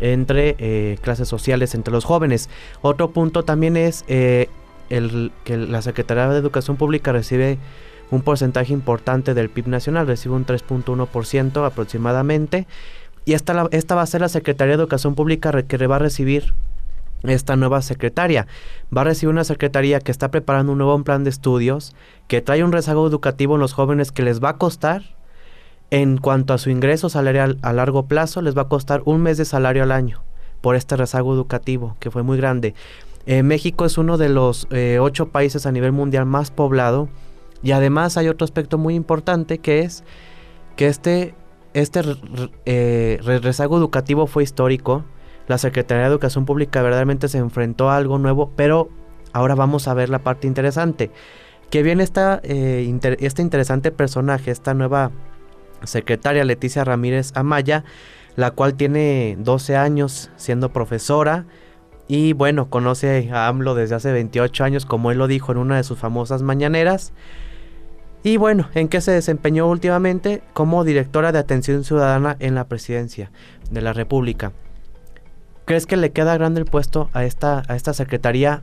entre 0.00 0.56
eh, 0.58 0.98
clases 1.02 1.28
sociales, 1.28 1.76
entre 1.76 1.92
los 1.92 2.04
jóvenes. 2.04 2.50
Otro 2.82 3.12
punto 3.12 3.44
también 3.44 3.76
es 3.76 4.04
eh, 4.08 4.48
el 4.90 5.30
que 5.44 5.56
la 5.56 5.82
Secretaría 5.82 6.28
de 6.28 6.38
Educación 6.38 6.76
Pública 6.76 7.12
recibe 7.12 7.58
un 8.10 8.22
porcentaje 8.22 8.72
importante 8.72 9.34
del 9.34 9.50
PIB 9.50 9.68
nacional, 9.68 10.06
recibe 10.06 10.34
un 10.34 10.46
3.1% 10.46 11.66
aproximadamente. 11.66 12.66
Y 13.24 13.32
esta, 13.32 13.68
esta 13.70 13.94
va 13.94 14.02
a 14.02 14.06
ser 14.06 14.20
la 14.20 14.28
Secretaría 14.28 14.76
de 14.76 14.82
Educación 14.82 15.14
Pública 15.14 15.62
que 15.62 15.86
va 15.86 15.96
a 15.96 16.00
recibir 16.00 16.54
esta 17.22 17.56
nueva 17.56 17.82
secretaria. 17.82 18.46
Va 18.94 19.02
a 19.02 19.04
recibir 19.04 19.32
una 19.32 19.44
secretaría 19.44 20.00
que 20.00 20.12
está 20.12 20.30
preparando 20.30 20.72
un 20.72 20.78
nuevo 20.78 21.02
plan 21.02 21.24
de 21.24 21.30
estudios, 21.30 21.94
que 22.28 22.42
trae 22.42 22.64
un 22.64 22.72
rezago 22.72 23.06
educativo 23.06 23.54
en 23.54 23.60
los 23.60 23.72
jóvenes 23.72 24.12
que 24.12 24.22
les 24.22 24.42
va 24.42 24.50
a 24.50 24.56
costar, 24.58 25.02
en 25.90 26.18
cuanto 26.18 26.54
a 26.54 26.58
su 26.58 26.70
ingreso 26.70 27.08
salarial 27.08 27.58
a 27.62 27.72
largo 27.72 28.06
plazo, 28.06 28.42
les 28.42 28.56
va 28.56 28.62
a 28.62 28.68
costar 28.68 29.02
un 29.04 29.22
mes 29.22 29.38
de 29.38 29.44
salario 29.44 29.82
al 29.82 29.92
año 29.92 30.22
por 30.60 30.76
este 30.76 30.96
rezago 30.96 31.34
educativo, 31.34 31.96
que 32.00 32.10
fue 32.10 32.22
muy 32.22 32.36
grande. 32.36 32.74
Eh, 33.26 33.42
México 33.42 33.84
es 33.84 33.96
uno 33.96 34.16
de 34.18 34.28
los 34.28 34.66
eh, 34.70 34.98
ocho 35.00 35.28
países 35.28 35.66
a 35.66 35.72
nivel 35.72 35.92
mundial 35.92 36.26
más 36.26 36.50
poblado 36.50 37.08
y 37.64 37.72
además 37.72 38.16
hay 38.18 38.28
otro 38.28 38.44
aspecto 38.44 38.76
muy 38.76 38.94
importante 38.94 39.58
que 39.58 39.80
es 39.80 40.04
que 40.76 40.86
este, 40.86 41.34
este 41.72 42.02
eh, 42.66 43.18
rezago 43.22 43.78
educativo 43.78 44.26
fue 44.26 44.42
histórico. 44.42 45.04
La 45.48 45.56
Secretaría 45.56 46.02
de 46.02 46.10
Educación 46.10 46.44
Pública 46.44 46.82
verdaderamente 46.82 47.28
se 47.28 47.38
enfrentó 47.38 47.88
a 47.88 47.96
algo 47.96 48.18
nuevo, 48.18 48.52
pero 48.54 48.90
ahora 49.32 49.54
vamos 49.54 49.88
a 49.88 49.94
ver 49.94 50.10
la 50.10 50.18
parte 50.18 50.46
interesante. 50.46 51.10
Que 51.70 51.82
viene 51.82 52.04
esta, 52.04 52.40
eh, 52.44 52.94
este 53.20 53.40
interesante 53.40 53.90
personaje, 53.90 54.50
esta 54.50 54.74
nueva 54.74 55.10
secretaria 55.84 56.44
Leticia 56.44 56.84
Ramírez 56.84 57.32
Amaya, 57.34 57.84
la 58.36 58.50
cual 58.50 58.74
tiene 58.74 59.36
12 59.40 59.76
años 59.76 60.30
siendo 60.36 60.70
profesora 60.70 61.46
y 62.08 62.34
bueno, 62.34 62.68
conoce 62.68 63.30
a 63.32 63.48
AMLO 63.48 63.74
desde 63.74 63.94
hace 63.94 64.12
28 64.12 64.64
años, 64.64 64.84
como 64.84 65.10
él 65.10 65.18
lo 65.18 65.26
dijo 65.26 65.52
en 65.52 65.58
una 65.58 65.76
de 65.76 65.84
sus 65.84 65.98
famosas 65.98 66.42
mañaneras. 66.42 67.14
Y 68.26 68.38
bueno, 68.38 68.70
¿en 68.74 68.88
qué 68.88 69.02
se 69.02 69.12
desempeñó 69.12 69.68
últimamente? 69.68 70.42
Como 70.54 70.82
directora 70.82 71.30
de 71.30 71.38
atención 71.38 71.84
ciudadana 71.84 72.36
en 72.40 72.54
la 72.54 72.64
presidencia 72.64 73.30
de 73.70 73.82
la 73.82 73.92
República. 73.92 74.52
¿Crees 75.66 75.84
que 75.84 75.98
le 75.98 76.10
queda 76.10 76.38
grande 76.38 76.60
el 76.60 76.66
puesto 76.66 77.10
a 77.12 77.26
esta, 77.26 77.62
a 77.68 77.76
esta 77.76 77.92
secretaría, 77.92 78.62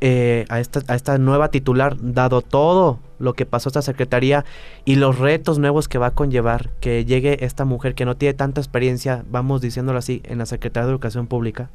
eh, 0.00 0.44
a, 0.48 0.58
esta, 0.58 0.80
a 0.88 0.96
esta 0.96 1.18
nueva 1.18 1.52
titular, 1.52 1.94
dado 2.00 2.42
todo 2.42 2.98
lo 3.20 3.34
que 3.34 3.46
pasó 3.46 3.68
a 3.68 3.70
esta 3.70 3.82
secretaría 3.82 4.44
y 4.84 4.96
los 4.96 5.20
retos 5.20 5.60
nuevos 5.60 5.86
que 5.86 5.98
va 5.98 6.08
a 6.08 6.10
conllevar 6.10 6.70
que 6.80 7.04
llegue 7.04 7.44
esta 7.44 7.64
mujer 7.64 7.94
que 7.94 8.06
no 8.06 8.16
tiene 8.16 8.34
tanta 8.34 8.60
experiencia, 8.60 9.24
vamos 9.30 9.60
diciéndolo 9.60 10.00
así, 10.00 10.20
en 10.24 10.38
la 10.38 10.46
Secretaría 10.46 10.86
de 10.86 10.92
Educación 10.92 11.28
Pública? 11.28 11.70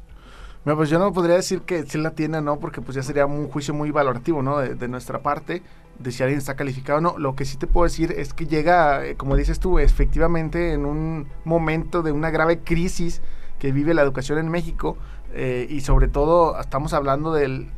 Bueno, 0.66 0.76
pues 0.76 0.90
yo 0.90 0.98
no 0.98 1.10
podría 1.14 1.36
decir 1.36 1.62
que 1.62 1.84
sí 1.86 1.96
la 1.96 2.10
tiene, 2.10 2.42
¿no? 2.42 2.60
Porque 2.60 2.82
pues 2.82 2.94
ya 2.94 3.02
sería 3.02 3.24
un 3.24 3.48
juicio 3.48 3.72
muy 3.72 3.90
valorativo, 3.90 4.42
¿no? 4.42 4.58
de 4.58 4.88
nuestra 4.88 5.20
parte 5.20 5.62
de 5.98 6.12
si 6.12 6.22
alguien 6.22 6.38
está 6.38 6.54
calificado 6.54 6.98
o 6.98 7.00
no. 7.00 7.18
Lo 7.18 7.34
que 7.34 7.44
sí 7.44 7.56
te 7.56 7.66
puedo 7.66 7.84
decir 7.84 8.12
es 8.12 8.34
que 8.34 8.46
llega, 8.46 9.04
eh, 9.04 9.16
como 9.16 9.36
dices 9.36 9.60
tú, 9.60 9.78
efectivamente 9.78 10.72
en 10.72 10.84
un 10.86 11.28
momento 11.44 12.02
de 12.02 12.12
una 12.12 12.30
grave 12.30 12.60
crisis 12.60 13.22
que 13.58 13.72
vive 13.72 13.94
la 13.94 14.02
educación 14.02 14.38
en 14.38 14.48
México 14.48 14.96
eh, 15.32 15.66
y 15.70 15.80
sobre 15.82 16.08
todo 16.08 16.58
estamos 16.60 16.92
hablando 16.92 17.32
del 17.32 17.68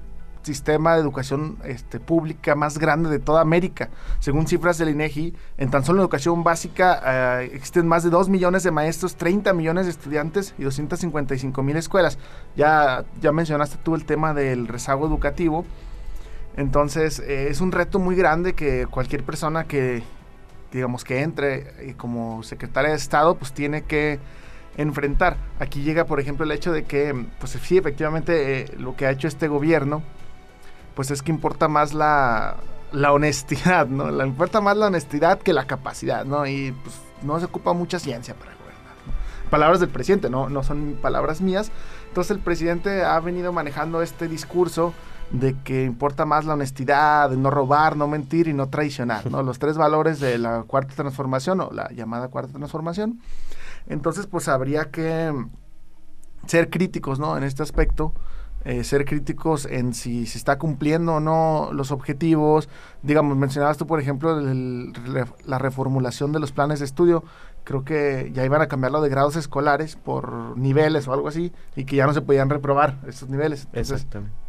sistema 0.45 0.95
de 0.95 1.01
educación 1.01 1.59
este, 1.65 2.01
pública 2.01 2.55
más 2.55 2.79
grande 2.79 3.09
de 3.09 3.19
toda 3.19 3.41
América. 3.41 3.91
Según 4.21 4.47
cifras 4.47 4.79
del 4.79 4.91
INEGI, 4.91 5.35
en 5.59 5.71
tan 5.71 5.85
solo 5.85 6.03
educación 6.03 6.45
básica 6.45 7.41
eh, 7.43 7.51
existen 7.55 7.87
más 7.87 8.05
de 8.05 8.11
2 8.11 8.29
millones 8.29 8.63
de 8.63 8.71
maestros, 8.71 9.17
30 9.17 9.53
millones 9.55 9.87
de 9.87 9.93
estudiantes 9.93 10.55
y 10.59 10.65
255 10.65 11.63
mil 11.63 11.77
escuelas. 11.77 12.19
Ya, 12.57 13.05
ya 13.21 13.33
mencionaste 13.33 13.79
tú 13.83 13.95
el 13.95 14.05
tema 14.05 14.35
del 14.35 14.69
rezago 14.69 15.07
educativo. 15.07 15.65
Entonces 16.57 17.19
eh, 17.21 17.49
es 17.49 17.61
un 17.61 17.73
reto 17.73 17.99
muy 17.99 18.17
grande 18.17 18.55
que 18.55 18.87
cualquier 18.87 19.25
persona 19.25 19.65
que 19.65 20.03
digamos 20.73 21.05
que 21.05 21.23
entre 21.23 21.91
eh, 21.91 21.95
como 21.97 22.43
secretaria 22.43 22.91
de 22.91 22.97
Estado 22.97 23.37
pues 23.37 23.53
tiene 23.53 23.83
que 23.83 24.19
enfrentar. 24.77 25.37
Aquí 25.59 25.83
llega 25.83 26.05
por 26.05 26.21
ejemplo 26.21 26.45
el 26.45 26.53
hecho 26.53 26.73
de 26.73 26.85
que 26.85 27.27
pues 27.39 27.53
sí 27.53 27.79
efectivamente 27.79 28.63
eh, 28.63 28.75
lo 28.79 28.97
que 28.97 29.07
ha 29.07 29.11
hecho 29.11 29.29
este 29.29 29.49
gobierno 29.49 30.03
pues 30.95 31.11
es 31.11 31.23
que 31.23 31.33
importa 31.33 31.67
más 31.67 31.93
la, 31.93 32.57
la 32.93 33.13
honestidad, 33.13 33.87
¿no? 33.89 34.25
Importa 34.25 34.61
más 34.61 34.77
la 34.77 34.87
honestidad 34.87 35.41
que 35.41 35.53
la 35.53 35.67
capacidad, 35.67 36.25
¿no? 36.25 36.47
Y 36.47 36.73
pues 36.85 36.97
no 37.23 37.39
se 37.41 37.47
ocupa 37.47 37.73
mucha 37.73 37.99
ciencia 37.99 38.35
para 38.35 38.53
gobernar. 38.53 38.95
Palabras 39.51 39.81
del 39.81 39.89
presidente, 39.89 40.31
¿no? 40.31 40.49
No 40.49 40.63
son 40.63 40.97
palabras 41.03 41.41
mías. 41.41 41.73
Entonces 42.09 42.31
el 42.31 42.39
presidente 42.43 43.03
ha 43.03 43.19
venido 43.19 43.53
manejando 43.53 44.03
este 44.03 44.29
discurso 44.29 44.95
de 45.35 45.57
que 45.65 45.85
importa 45.85 46.25
más 46.25 46.45
la 46.45 46.55
honestidad, 46.55 47.29
de 47.29 47.37
no 47.37 47.51
robar, 47.51 47.97
no 47.97 48.07
mentir 48.07 48.47
y 48.47 48.53
no 48.53 48.69
traicionar, 48.69 49.31
¿no? 49.31 49.43
Los 49.43 49.59
tres 49.59 49.77
valores 49.77 50.21
de 50.21 50.39
la 50.39 50.63
cuarta 50.63 50.95
transformación 50.95 51.61
o 51.61 51.71
la 51.73 51.91
llamada 51.91 52.29
cuarta 52.29 52.53
transformación. 52.53 53.21
Entonces, 53.89 54.27
pues 54.27 54.49
habría 54.49 54.91
que 54.91 55.33
ser 56.47 56.71
críticos, 56.71 57.19
¿no? 57.19 57.37
En 57.37 57.43
este 57.43 57.65
aspecto, 57.65 58.15
eh, 58.65 58.85
ser 58.85 59.05
críticos 59.05 59.67
en 59.67 59.93
si 59.93 60.27
se 60.27 60.39
está 60.39 60.57
cumpliendo 60.57 61.15
o 61.15 61.21
no 61.21 61.71
los 61.73 61.91
objetivos. 61.91 62.69
Digamos, 63.03 63.37
mencionabas 63.37 63.77
tú, 63.77 63.89
por 63.89 64.01
ejemplo, 64.01 64.41
la 64.41 65.59
reformulación 65.59 66.31
de 66.31 66.39
los 66.39 66.53
planes 66.53 66.79
de 66.79 66.85
estudio. 66.85 67.25
Creo 67.65 67.85
que 67.85 68.31
ya 68.33 68.45
iban 68.45 68.63
a 68.63 68.69
cambiarlo 68.69 69.03
de 69.03 69.09
grados 69.09 69.35
escolares 69.35 69.97
por 69.97 70.57
niveles 70.57 71.09
o 71.09 71.13
algo 71.13 71.27
así 71.27 71.53
y 71.75 71.87
que 71.87 71.97
ya 71.97 72.07
no 72.07 72.15
se 72.15 72.21
podían 72.21 72.51
reprobar 72.51 73.01
estos 73.07 73.29
niveles. 73.29 73.67
Exactamente 73.73 74.44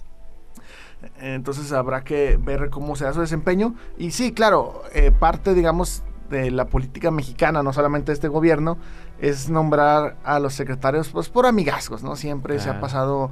entonces 1.19 1.71
habrá 1.71 2.03
que 2.03 2.37
ver 2.37 2.69
cómo 2.69 2.95
se 2.95 3.05
da 3.05 3.13
su 3.13 3.21
desempeño. 3.21 3.75
Y 3.97 4.11
sí, 4.11 4.33
claro, 4.33 4.83
eh, 4.93 5.11
parte, 5.11 5.53
digamos, 5.53 6.03
de 6.29 6.51
la 6.51 6.65
política 6.65 7.11
mexicana, 7.11 7.63
no 7.63 7.73
solamente 7.73 8.07
de 8.07 8.13
este 8.13 8.27
gobierno, 8.27 8.77
es 9.19 9.49
nombrar 9.49 10.17
a 10.23 10.39
los 10.39 10.53
secretarios 10.53 11.09
pues 11.09 11.29
por 11.29 11.45
amigazgos, 11.45 12.03
¿no? 12.03 12.15
Siempre 12.15 12.59
se 12.59 12.69
ha 12.69 12.79
pasado 12.79 13.29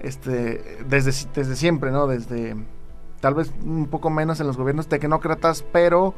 este 0.00 0.84
desde, 0.88 1.12
desde 1.34 1.56
siempre, 1.56 1.90
¿no? 1.90 2.06
Desde 2.06 2.56
tal 3.20 3.34
vez 3.34 3.52
un 3.64 3.86
poco 3.86 4.10
menos 4.10 4.40
en 4.40 4.46
los 4.46 4.56
gobiernos 4.56 4.86
tecnócratas, 4.88 5.64
pero 5.72 6.14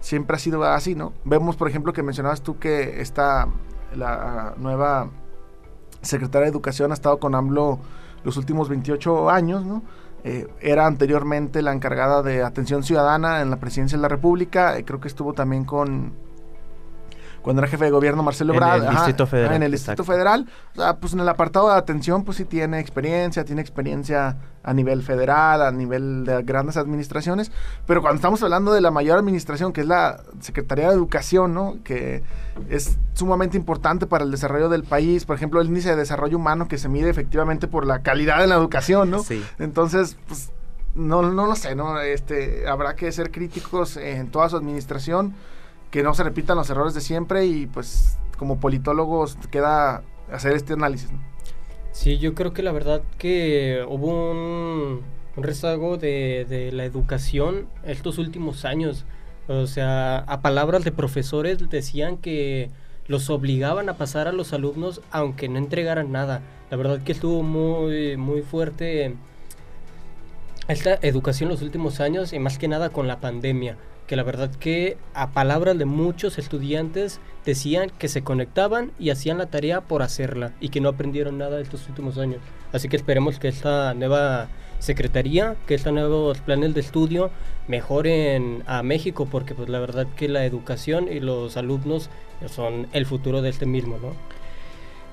siempre 0.00 0.36
ha 0.36 0.38
sido 0.38 0.62
así, 0.64 0.94
¿no? 0.94 1.12
Vemos, 1.24 1.56
por 1.56 1.68
ejemplo, 1.68 1.92
que 1.92 2.02
mencionabas 2.02 2.42
tú 2.42 2.58
que 2.58 3.00
esta, 3.00 3.48
la 3.96 4.54
nueva 4.58 5.08
secretaria 6.02 6.44
de 6.46 6.50
Educación 6.50 6.90
ha 6.90 6.94
estado 6.94 7.18
con 7.18 7.34
AMLO 7.34 7.78
los 8.24 8.36
últimos 8.36 8.68
28 8.68 9.30
años, 9.30 9.64
¿no? 9.64 9.82
Eh, 10.24 10.46
era 10.60 10.86
anteriormente 10.86 11.62
la 11.62 11.72
encargada 11.72 12.22
de 12.22 12.42
atención 12.42 12.84
ciudadana 12.84 13.40
en 13.42 13.50
la 13.50 13.58
presidencia 13.58 13.98
de 13.98 14.02
la 14.02 14.08
República, 14.08 14.78
eh, 14.78 14.84
creo 14.84 15.00
que 15.00 15.08
estuvo 15.08 15.32
también 15.32 15.64
con 15.64 16.12
cuando 17.42 17.60
era 17.60 17.68
jefe 17.68 17.84
de 17.84 17.90
gobierno 17.90 18.22
Marcelo 18.22 18.54
Ebrard. 18.54 18.82
En 18.82 18.88
el 18.88 18.94
Distrito 18.94 19.26
Federal. 19.26 19.56
En 19.56 19.62
el 19.62 19.72
Distrito 19.72 20.04
Federal. 20.04 20.46
O 20.72 20.80
sea, 20.80 20.96
pues 20.96 21.12
en 21.12 21.20
el 21.20 21.28
apartado 21.28 21.68
de 21.68 21.76
atención, 21.76 22.24
pues 22.24 22.36
sí 22.38 22.44
tiene 22.44 22.80
experiencia, 22.80 23.44
tiene 23.44 23.60
experiencia 23.60 24.36
a 24.62 24.72
nivel 24.72 25.02
federal, 25.02 25.62
a 25.62 25.72
nivel 25.72 26.24
de 26.24 26.42
grandes 26.42 26.76
administraciones. 26.76 27.50
Pero 27.86 28.00
cuando 28.00 28.16
estamos 28.16 28.42
hablando 28.42 28.72
de 28.72 28.80
la 28.80 28.90
mayor 28.90 29.18
administración, 29.18 29.72
que 29.72 29.80
es 29.80 29.86
la 29.86 30.20
Secretaría 30.40 30.88
de 30.88 30.94
Educación, 30.94 31.52
¿no? 31.52 31.78
Que 31.82 32.22
es 32.68 32.96
sumamente 33.14 33.56
importante 33.56 34.06
para 34.06 34.24
el 34.24 34.30
desarrollo 34.30 34.68
del 34.68 34.84
país. 34.84 35.24
Por 35.24 35.36
ejemplo, 35.36 35.60
el 35.60 35.66
índice 35.66 35.90
de 35.90 35.96
desarrollo 35.96 36.36
humano 36.36 36.68
que 36.68 36.78
se 36.78 36.88
mide 36.88 37.10
efectivamente 37.10 37.66
por 37.66 37.86
la 37.86 38.02
calidad 38.02 38.38
de 38.38 38.46
la 38.46 38.54
educación, 38.54 39.10
¿no? 39.10 39.22
Sí. 39.22 39.44
Entonces, 39.58 40.16
pues 40.28 40.52
no, 40.94 41.22
no 41.22 41.46
lo 41.46 41.56
sé, 41.56 41.74
¿no? 41.74 42.00
Este, 42.00 42.68
habrá 42.68 42.94
que 42.94 43.10
ser 43.12 43.30
críticos 43.30 43.96
en 43.96 44.30
toda 44.30 44.48
su 44.48 44.56
administración 44.56 45.34
que 45.92 46.02
no 46.02 46.14
se 46.14 46.24
repitan 46.24 46.56
los 46.56 46.68
errores 46.70 46.94
de 46.94 47.02
siempre 47.02 47.44
y 47.44 47.66
pues 47.66 48.18
como 48.38 48.58
politólogos 48.58 49.36
queda 49.50 50.02
hacer 50.32 50.56
este 50.56 50.72
análisis. 50.72 51.10
Sí, 51.92 52.18
yo 52.18 52.34
creo 52.34 52.54
que 52.54 52.62
la 52.62 52.72
verdad 52.72 53.02
que 53.18 53.84
hubo 53.86 54.06
un, 54.08 55.02
un 55.36 55.42
rezago 55.42 55.98
de, 55.98 56.46
de, 56.48 56.72
la 56.72 56.86
educación 56.86 57.68
estos 57.84 58.16
últimos 58.16 58.64
años. 58.64 59.04
O 59.48 59.66
sea, 59.66 60.20
a 60.20 60.40
palabras 60.40 60.82
de 60.82 60.92
profesores 60.92 61.68
decían 61.68 62.16
que 62.16 62.70
los 63.06 63.28
obligaban 63.28 63.90
a 63.90 63.98
pasar 63.98 64.28
a 64.28 64.32
los 64.32 64.54
alumnos 64.54 65.02
aunque 65.10 65.50
no 65.50 65.58
entregaran 65.58 66.10
nada. 66.10 66.40
La 66.70 66.78
verdad 66.78 67.02
que 67.02 67.12
estuvo 67.12 67.42
muy, 67.42 68.16
muy 68.16 68.40
fuerte 68.40 69.14
esta 70.68 70.94
educación 71.02 71.50
los 71.50 71.60
últimos 71.60 72.00
años 72.00 72.32
y 72.32 72.38
más 72.38 72.56
que 72.56 72.66
nada 72.66 72.88
con 72.88 73.06
la 73.06 73.20
pandemia 73.20 73.76
que 74.06 74.16
la 74.16 74.22
verdad 74.22 74.50
que 74.50 74.96
a 75.14 75.30
palabras 75.30 75.78
de 75.78 75.84
muchos 75.84 76.38
estudiantes 76.38 77.20
decían 77.44 77.90
que 77.98 78.08
se 78.08 78.22
conectaban 78.22 78.92
y 78.98 79.10
hacían 79.10 79.38
la 79.38 79.46
tarea 79.46 79.80
por 79.80 80.02
hacerla 80.02 80.52
y 80.60 80.68
que 80.68 80.80
no 80.80 80.88
aprendieron 80.88 81.38
nada 81.38 81.60
estos 81.60 81.88
últimos 81.88 82.18
años. 82.18 82.40
Así 82.72 82.88
que 82.88 82.96
esperemos 82.96 83.38
que 83.38 83.48
esta 83.48 83.94
nueva 83.94 84.48
secretaría, 84.78 85.56
que 85.66 85.74
estos 85.74 85.92
nuevos 85.92 86.40
planes 86.40 86.74
de 86.74 86.80
estudio 86.80 87.30
mejoren 87.68 88.64
a 88.66 88.82
México 88.82 89.28
porque 89.30 89.54
pues 89.54 89.68
la 89.68 89.78
verdad 89.78 90.06
que 90.16 90.28
la 90.28 90.44
educación 90.44 91.08
y 91.08 91.20
los 91.20 91.56
alumnos 91.56 92.10
son 92.48 92.88
el 92.92 93.06
futuro 93.06 93.42
de 93.42 93.50
este 93.50 93.66
mismo, 93.66 93.98
¿no? 93.98 94.14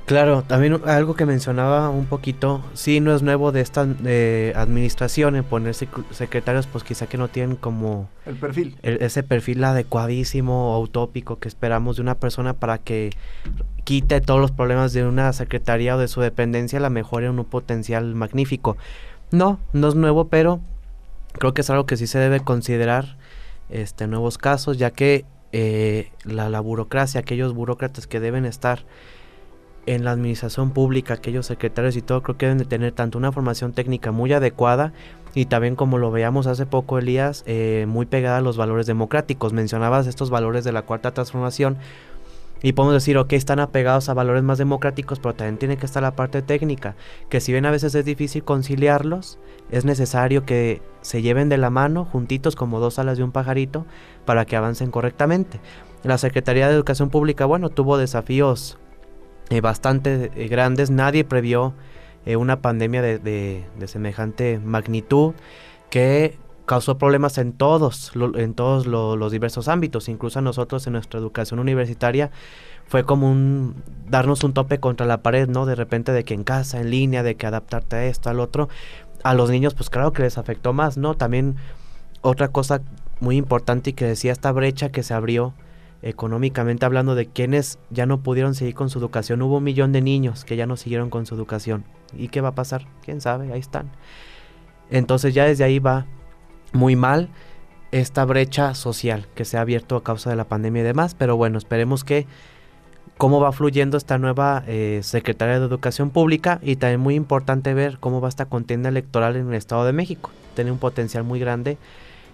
Claro, 0.10 0.42
también 0.42 0.82
algo 0.88 1.14
que 1.14 1.28
mencionaba 1.28 1.92
un 1.92 2.08
poquito, 2.08 2.64
sí, 2.74 3.00
no 3.00 3.14
es 3.14 3.22
nuevo 3.22 3.52
de 3.52 3.62
esta 3.62 3.82
administración 3.82 5.36
en 5.36 5.44
poner 5.44 5.76
secretarios, 5.76 6.66
pues 6.66 6.84
quizá 6.84 7.06
que 7.06 7.20
no 7.20 7.28
tienen 7.28 7.56
como... 7.56 8.10
El 8.26 8.34
perfil. 8.34 8.76
El, 8.82 9.04
ese 9.04 9.22
perfil 9.22 9.64
adecuadísimo 9.64 10.76
o 10.76 10.82
utópico 10.82 11.38
que 11.38 11.48
esperamos 11.48 11.98
de 11.98 12.02
una 12.02 12.16
persona 12.16 12.56
para 12.56 12.80
que 12.80 13.12
quite 13.84 14.20
todos 14.20 14.42
los 14.42 14.50
problemas 14.50 14.94
de 14.94 15.06
una 15.06 15.32
secretaría 15.32 15.96
o 15.96 16.00
de 16.00 16.08
su 16.08 16.22
dependencia, 16.22 16.80
la 16.80 16.90
mejore 16.90 17.28
en 17.28 17.38
un 17.38 17.46
potencial 17.46 18.16
magnífico. 18.16 18.78
No, 19.30 19.60
no 19.74 19.90
es 19.90 19.94
nuevo, 19.94 20.28
pero 20.28 20.60
creo 21.34 21.54
que 21.54 21.62
es 21.62 21.70
algo 21.70 21.86
que 21.86 21.98
sí 21.98 22.08
se 22.08 22.18
debe 22.18 22.40
considerar 22.40 23.16
este 23.70 24.08
nuevos 24.08 24.40
casos, 24.40 24.80
ya 24.80 24.90
que 24.90 25.26
eh, 25.52 26.12
la, 26.24 26.50
la 26.50 26.62
burocracia, 26.62 27.22
aquellos 27.22 27.54
burócratas 27.54 28.08
que 28.08 28.20
deben 28.20 28.46
estar 28.46 28.86
en 29.90 30.04
la 30.04 30.12
administración 30.12 30.70
pública, 30.70 31.16
aquellos 31.16 31.48
secretarios 31.48 31.96
y 31.96 32.04
todo, 32.04 32.22
creo 32.22 32.38
que 32.38 32.46
deben 32.46 32.60
de 32.60 32.66
tener 32.66 32.92
tanto 32.92 33.18
una 33.18 33.32
formación 33.32 33.74
técnica 33.74 34.12
muy 34.12 34.32
adecuada 34.32 34.94
y 35.34 35.46
también 35.46 35.76
como 35.76 35.98
lo 35.98 36.12
veíamos 36.12 36.46
hace 36.46 36.68
poco, 36.68 37.00
Elías, 37.00 37.44
eh, 37.48 37.86
muy 37.88 38.06
pegada 38.06 38.38
a 38.38 38.42
los 38.42 38.56
valores 38.56 38.86
democráticos. 38.86 39.52
Mencionabas 39.52 40.06
estos 40.06 40.30
valores 40.30 40.64
de 40.64 40.74
la 40.74 40.84
cuarta 40.84 41.12
transformación 41.12 41.78
y 42.62 42.74
podemos 42.74 42.94
decir, 42.94 43.18
ok, 43.18 43.34
están 43.34 43.60
apegados 43.60 44.10
a 44.10 44.14
valores 44.14 44.44
más 44.44 44.60
democráticos, 44.60 45.20
pero 45.20 45.34
también 45.34 45.58
tiene 45.58 45.78
que 45.78 45.88
estar 45.88 46.04
la 46.04 46.16
parte 46.16 46.44
técnica, 46.44 46.96
que 47.30 47.40
si 47.42 47.52
bien 47.52 47.66
a 47.66 47.72
veces 47.72 47.96
es 47.96 48.06
difícil 48.06 48.44
conciliarlos, 48.44 49.40
es 49.72 49.86
necesario 49.86 50.46
que 50.46 50.84
se 51.02 51.24
lleven 51.24 51.50
de 51.50 51.58
la 51.58 51.72
mano, 51.72 52.06
juntitos 52.06 52.56
como 52.56 52.80
dos 52.80 53.00
alas 53.00 53.18
de 53.18 53.24
un 53.24 53.32
pajarito, 53.32 53.88
para 54.26 54.46
que 54.46 54.56
avancen 54.56 54.92
correctamente. 54.92 55.60
La 56.04 56.20
Secretaría 56.20 56.68
de 56.68 56.76
Educación 56.76 57.10
Pública, 57.10 57.46
bueno, 57.46 57.70
tuvo 57.70 57.98
desafíos 57.98 58.78
eh, 59.50 59.62
bastante 59.62 60.32
eh, 60.36 60.48
grandes. 60.48 60.92
Nadie 60.92 61.24
previó 61.24 61.74
eh, 62.26 62.36
una 62.36 62.62
pandemia 62.62 63.02
de, 63.02 63.20
de, 63.20 63.66
de, 63.78 63.88
semejante 63.88 64.60
magnitud 64.60 65.34
que 65.90 66.38
causó 66.66 67.00
problemas 67.00 67.40
en 67.40 67.54
todos, 67.54 68.16
lo, 68.16 68.38
en 68.38 68.54
todos 68.54 68.86
lo, 68.86 69.16
los 69.16 69.32
diversos 69.32 69.68
ámbitos. 69.68 70.08
Incluso 70.08 70.40
a 70.40 70.42
nosotros 70.42 70.86
en 70.86 70.94
nuestra 70.94 71.20
educación 71.20 71.60
universitaria 71.60 72.30
fue 72.86 73.06
como 73.06 73.30
un 73.32 73.84
darnos 74.08 74.44
un 74.44 74.54
tope 74.54 74.80
contra 74.80 75.06
la 75.06 75.22
pared, 75.24 75.48
¿no? 75.48 75.66
De 75.66 75.76
repente 75.76 76.12
de 76.12 76.24
que 76.24 76.34
en 76.34 76.44
casa, 76.44 76.80
en 76.80 76.90
línea, 76.90 77.24
de 77.24 77.36
que 77.36 77.48
adaptarte 77.48 77.96
a 77.96 78.06
esto, 78.06 78.30
al 78.30 78.40
otro. 78.40 78.70
A 79.24 79.34
los 79.34 79.50
niños, 79.50 79.74
pues 79.74 79.90
claro 79.90 80.14
que 80.14 80.22
les 80.24 80.38
afectó 80.38 80.74
más, 80.74 80.98
¿no? 80.98 81.16
También 81.16 81.56
otra 82.22 82.50
cosa 82.50 82.82
muy 83.20 83.38
importante 83.38 83.90
y 83.90 83.94
que 83.94 84.06
decía 84.06 84.32
esta 84.32 84.52
brecha 84.52 84.90
que 84.90 85.04
se 85.04 85.14
abrió 85.14 85.54
económicamente 86.02 86.86
hablando 86.86 87.16
de 87.16 87.28
quienes 87.28 87.80
ya 87.90 88.06
no 88.06 88.22
pudieron 88.22 88.56
seguir 88.56 88.76
con 88.76 88.90
su 88.90 89.00
educación. 89.00 89.42
Hubo 89.42 89.58
un 89.58 89.64
millón 89.64 89.92
de 89.92 90.02
niños 90.02 90.46
que 90.46 90.56
ya 90.56 90.66
no 90.66 90.78
siguieron 90.78 91.10
con 91.10 91.26
su 91.26 91.36
educación. 91.36 91.86
¿Y 92.18 92.30
qué 92.30 92.42
va 92.42 92.50
a 92.50 92.56
pasar? 92.56 92.88
¿Quién 93.04 93.22
sabe? 93.22 93.52
Ahí 93.52 93.60
están. 93.60 93.92
Entonces 94.90 95.34
ya 95.34 95.46
desde 95.46 95.64
ahí 95.64 95.80
va 95.80 96.06
muy 96.74 96.96
mal 96.96 97.30
esta 97.92 98.24
brecha 98.26 98.76
social 98.76 99.28
que 99.36 99.46
se 99.46 99.58
ha 99.58 99.62
abierto 99.62 99.96
a 99.96 100.04
causa 100.04 100.30
de 100.30 100.36
la 100.36 100.48
pandemia 100.48 100.82
y 100.82 100.86
demás. 100.86 101.16
Pero 101.16 101.38
bueno, 101.38 101.58
esperemos 101.58 102.04
que 102.04 102.28
cómo 103.18 103.42
va 103.42 103.52
fluyendo 103.52 103.98
esta 103.98 104.18
nueva 104.18 104.64
eh, 104.68 105.02
Secretaría 105.04 105.60
de 105.60 105.66
Educación 105.66 106.10
Pública 106.10 106.60
y 106.64 106.78
también 106.78 107.02
muy 107.02 107.16
importante 107.16 107.74
ver 107.74 108.00
cómo 108.00 108.22
va 108.22 108.30
esta 108.30 108.46
contienda 108.46 108.90
electoral 108.90 109.36
en 109.36 109.50
el 109.50 109.56
Estado 109.56 109.86
de 109.86 109.94
México. 109.94 110.32
Tiene 110.56 110.72
un 110.72 110.78
potencial 110.78 111.24
muy 111.24 111.40
grande 111.40 111.78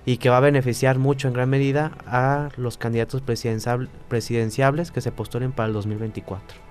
y 0.05 0.17
que 0.17 0.29
va 0.29 0.37
a 0.37 0.41
beneficiar 0.41 0.99
mucho 0.99 1.27
en 1.27 1.33
gran 1.33 1.49
medida 1.49 1.91
a 2.05 2.49
los 2.57 2.77
candidatos 2.77 3.21
presidenciables 3.21 4.91
que 4.91 5.01
se 5.01 5.11
postulen 5.11 5.51
para 5.51 5.67
el 5.67 5.73
2024. 5.73 6.64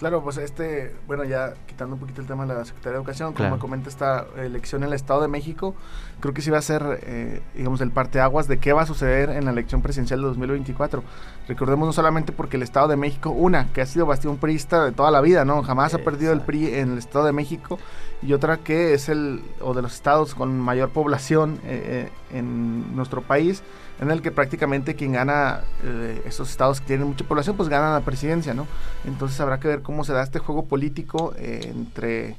Claro, 0.00 0.22
pues 0.22 0.38
este, 0.38 0.94
bueno, 1.06 1.24
ya 1.24 1.52
quitando 1.66 1.94
un 1.94 2.00
poquito 2.00 2.22
el 2.22 2.26
tema 2.26 2.46
de 2.46 2.54
la 2.54 2.64
Secretaría 2.64 2.92
de 2.92 2.96
Educación, 3.00 3.34
como 3.34 3.58
comenta 3.58 3.90
esta 3.90 4.24
elección 4.38 4.82
en 4.82 4.88
el 4.88 4.94
Estado 4.94 5.20
de 5.20 5.28
México, 5.28 5.74
creo 6.20 6.32
que 6.32 6.40
sí 6.40 6.50
va 6.50 6.56
a 6.56 6.62
ser, 6.62 7.00
eh, 7.02 7.42
digamos, 7.54 7.82
el 7.82 7.90
parteaguas 7.90 8.48
de 8.48 8.56
qué 8.56 8.72
va 8.72 8.80
a 8.80 8.86
suceder 8.86 9.28
en 9.28 9.44
la 9.44 9.50
elección 9.50 9.82
presidencial 9.82 10.22
de 10.22 10.28
2024. 10.28 11.04
Recordemos 11.48 11.86
no 11.86 11.92
solamente 11.92 12.32
porque 12.32 12.56
el 12.56 12.62
Estado 12.62 12.88
de 12.88 12.96
México, 12.96 13.28
una, 13.28 13.70
que 13.74 13.82
ha 13.82 13.86
sido 13.86 14.06
bastión 14.06 14.38
priista 14.38 14.86
de 14.86 14.92
toda 14.92 15.10
la 15.10 15.20
vida, 15.20 15.44
¿no? 15.44 15.62
Jamás 15.62 15.92
Exacto. 15.92 16.08
ha 16.08 16.12
perdido 16.12 16.32
el 16.32 16.40
PRI 16.40 16.76
en 16.76 16.92
el 16.92 16.98
Estado 16.98 17.26
de 17.26 17.32
México, 17.32 17.78
y 18.22 18.32
otra 18.32 18.56
que 18.56 18.94
es 18.94 19.10
el, 19.10 19.42
o 19.60 19.74
de 19.74 19.82
los 19.82 19.92
estados 19.92 20.34
con 20.34 20.58
mayor 20.58 20.88
población 20.88 21.60
eh, 21.66 22.08
eh, 22.32 22.38
en 22.38 22.96
nuestro 22.96 23.20
país, 23.20 23.62
en 24.00 24.10
el 24.10 24.22
que 24.22 24.30
prácticamente 24.30 24.94
quien 24.94 25.12
gana 25.12 25.60
eh, 25.84 26.22
esos 26.24 26.50
estados 26.50 26.80
que 26.80 26.86
tienen 26.86 27.06
mucha 27.06 27.24
población, 27.24 27.56
pues 27.56 27.68
gana 27.68 27.92
la 27.92 28.00
presidencia, 28.00 28.54
¿no? 28.54 28.66
Entonces 29.04 29.38
habrá 29.40 29.60
que 29.60 29.68
ver 29.68 29.82
cómo 29.82 30.04
se 30.04 30.14
da 30.14 30.22
este 30.22 30.38
juego 30.38 30.64
político 30.64 31.34
eh, 31.36 31.70
entre, 31.70 32.36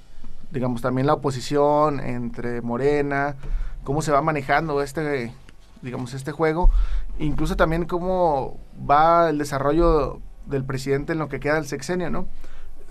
digamos, 0.49 0.81
también 0.81 1.05
la 1.05 1.13
oposición, 1.13 1.99
entre 1.99 2.61
Morena, 2.61 3.35
cómo 3.83 4.01
se 4.01 4.11
va 4.11 4.23
manejando 4.23 4.81
este, 4.81 5.33
digamos, 5.83 6.15
este 6.15 6.31
juego, 6.31 6.69
incluso 7.19 7.55
también 7.55 7.85
cómo 7.85 8.59
va 8.89 9.29
el 9.29 9.37
desarrollo 9.37 10.19
del 10.47 10.65
presidente 10.65 11.13
en 11.13 11.19
lo 11.19 11.29
que 11.29 11.39
queda 11.39 11.55
del 11.55 11.67
sexenio, 11.67 12.09
¿no? 12.09 12.25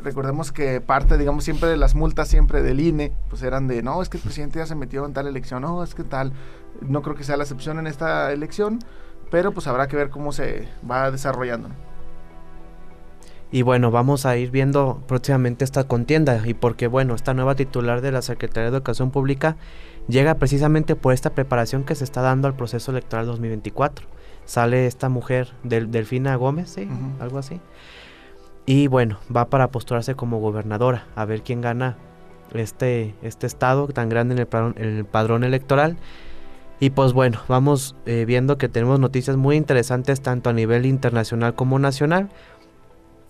Recordemos 0.03 0.53
que 0.53 0.81
parte, 0.81 1.19
digamos, 1.19 1.45
siempre 1.45 1.69
de 1.69 1.77
las 1.77 1.95
multas, 1.95 2.29
siempre 2.29 2.63
del 2.63 2.81
INE, 2.81 3.13
pues 3.29 3.43
eran 3.43 3.69
de, 3.69 3.83
no, 3.83 4.03
es 4.03 4.09
que 4.09 4.17
el 4.17 4.23
presidente 4.23 4.59
ya 4.59 4.67
se 4.67 4.75
metió 4.75 5.07
en 5.07 5.13
tal 5.13 5.27
elección, 5.27 5.63
no, 5.63 5.83
es 5.83 5.95
que 5.95 6.05
tal, 6.05 6.33
no 6.81 7.03
creo 7.03 7.17
que 7.17 7.25
sea 7.25 7.37
la 7.37 7.45
excepción 7.45 7.79
en 7.79 7.87
esta 7.87 8.33
elección, 8.33 8.79
pero 9.31 9.53
pues 9.53 9.67
habrá 9.67 9.89
que 9.89 9.97
ver 9.97 10.11
cómo 10.11 10.33
se 10.33 10.69
va 10.89 11.11
desarrollando. 11.11 11.69
Y 13.53 13.63
bueno, 13.63 13.91
vamos 13.91 14.27
a 14.27 14.37
ir 14.37 14.53
viendo 14.53 15.03
próximamente 15.09 15.65
esta 15.65 15.85
contienda 15.85 16.41
y 16.47 16.55
porque 16.55 16.87
bueno, 16.87 17.17
esta 17.17 17.35
nueva 17.35 17.57
titular 17.57 18.01
de 18.01 18.13
la 18.13 18.23
Secretaría 18.23 18.71
de 18.71 18.77
Educación 18.77 19.11
Pública 19.11 19.57
llega 20.07 20.37
precisamente 20.37 20.95
por 20.95 21.13
esta 21.13 21.31
preparación 21.31 21.83
que 21.83 21.97
se 21.97 22.05
está 22.05 22.23
dando 22.23 22.47
al 22.47 22.55
proceso 22.55 22.93
electoral 22.93 23.27
2024. 23.27 24.07
Sale 24.45 24.87
esta 24.87 25.09
mujer, 25.09 25.53
del, 25.65 25.91
Delfina 25.91 26.37
Gómez, 26.37 26.71
¿sí? 26.71 26.83
Uh 26.83 26.93
-huh. 26.93 27.23
Algo 27.23 27.39
así 27.39 27.61
y 28.71 28.87
bueno, 28.87 29.19
va 29.35 29.47
para 29.47 29.73
postularse 29.73 30.15
como 30.15 30.39
gobernadora, 30.39 31.05
a 31.17 31.25
ver 31.25 31.43
quién 31.43 31.61
gana 31.61 31.97
este, 32.55 33.17
este 33.21 33.49
estado 33.49 33.89
tan 33.89 34.09
grande 34.09 34.35
en 34.35 34.39
el 34.77 35.05
padrón, 35.05 35.43
electoral. 35.43 35.97
Y 36.79 36.91
pues 36.91 37.13
bueno, 37.13 37.41
vamos 37.49 37.97
eh, 38.07 38.25
viendo 38.29 38.59
que 38.59 38.69
tenemos 38.69 39.01
noticias 39.01 39.37
muy 39.37 39.57
interesantes 39.57 40.21
tanto 40.21 40.51
a 40.51 40.53
nivel 40.53 40.87
internacional 40.87 41.57
como 41.57 41.81
nacional. 41.81 42.29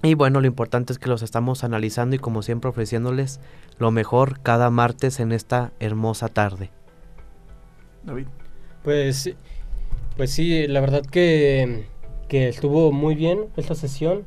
Y 0.03 0.13
bueno, 0.13 0.43
lo 0.43 0.47
importante 0.47 0.93
es 0.93 0.99
que 0.99 1.09
los 1.09 1.23
estamos 1.23 1.65
analizando 1.65 2.17
y 2.17 2.19
como 2.19 2.43
siempre 2.43 2.69
ofreciéndoles 2.69 3.41
lo 3.79 3.91
mejor 3.91 4.41
cada 4.43 4.69
martes 4.69 5.21
en 5.21 5.33
esta 5.33 5.73
hermosa 5.81 6.29
tarde. 6.29 6.69
David. 8.03 8.27
Pues, 8.85 9.35
pues 10.19 10.33
sí, 10.33 10.67
la 10.67 10.83
verdad 10.83 11.01
que, 11.01 11.87
que 12.29 12.51
estuvo 12.51 12.93
muy 12.93 13.15
bien 13.15 13.47
esta 13.57 13.75
sesión, 13.75 14.27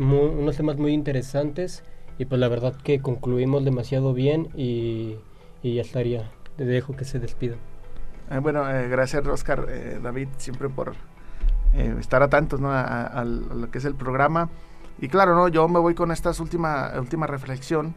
unos 0.00 0.56
temas 0.56 0.76
muy 0.76 0.92
interesantes 0.92 1.84
y 2.18 2.24
pues 2.24 2.40
la 2.40 2.48
verdad 2.48 2.74
que 2.74 3.00
concluimos 3.00 3.64
demasiado 3.64 4.14
bien 4.14 4.48
y, 4.54 5.16
y 5.62 5.74
ya 5.74 5.82
estaría. 5.82 6.30
Le 6.56 6.64
dejo 6.64 6.96
que 6.96 7.04
se 7.04 7.18
despida. 7.18 7.56
Eh, 8.30 8.38
bueno, 8.38 8.68
eh, 8.70 8.88
gracias 8.88 9.26
Oscar, 9.26 9.66
eh, 9.68 9.98
David, 10.02 10.28
siempre 10.36 10.68
por 10.68 10.94
estar 11.72 12.20
a 12.20 12.28
tantos 12.28 12.60
¿no? 12.60 12.70
a, 12.72 13.24
lo 13.24 13.70
que 13.70 13.78
es 13.78 13.84
el 13.84 13.94
programa. 13.94 14.50
Y 14.98 15.08
claro, 15.08 15.34
¿no? 15.36 15.48
yo 15.48 15.68
me 15.68 15.78
voy 15.78 15.94
con 15.94 16.10
esta 16.10 16.32
última, 16.40 16.92
última 16.98 17.28
reflexión 17.28 17.94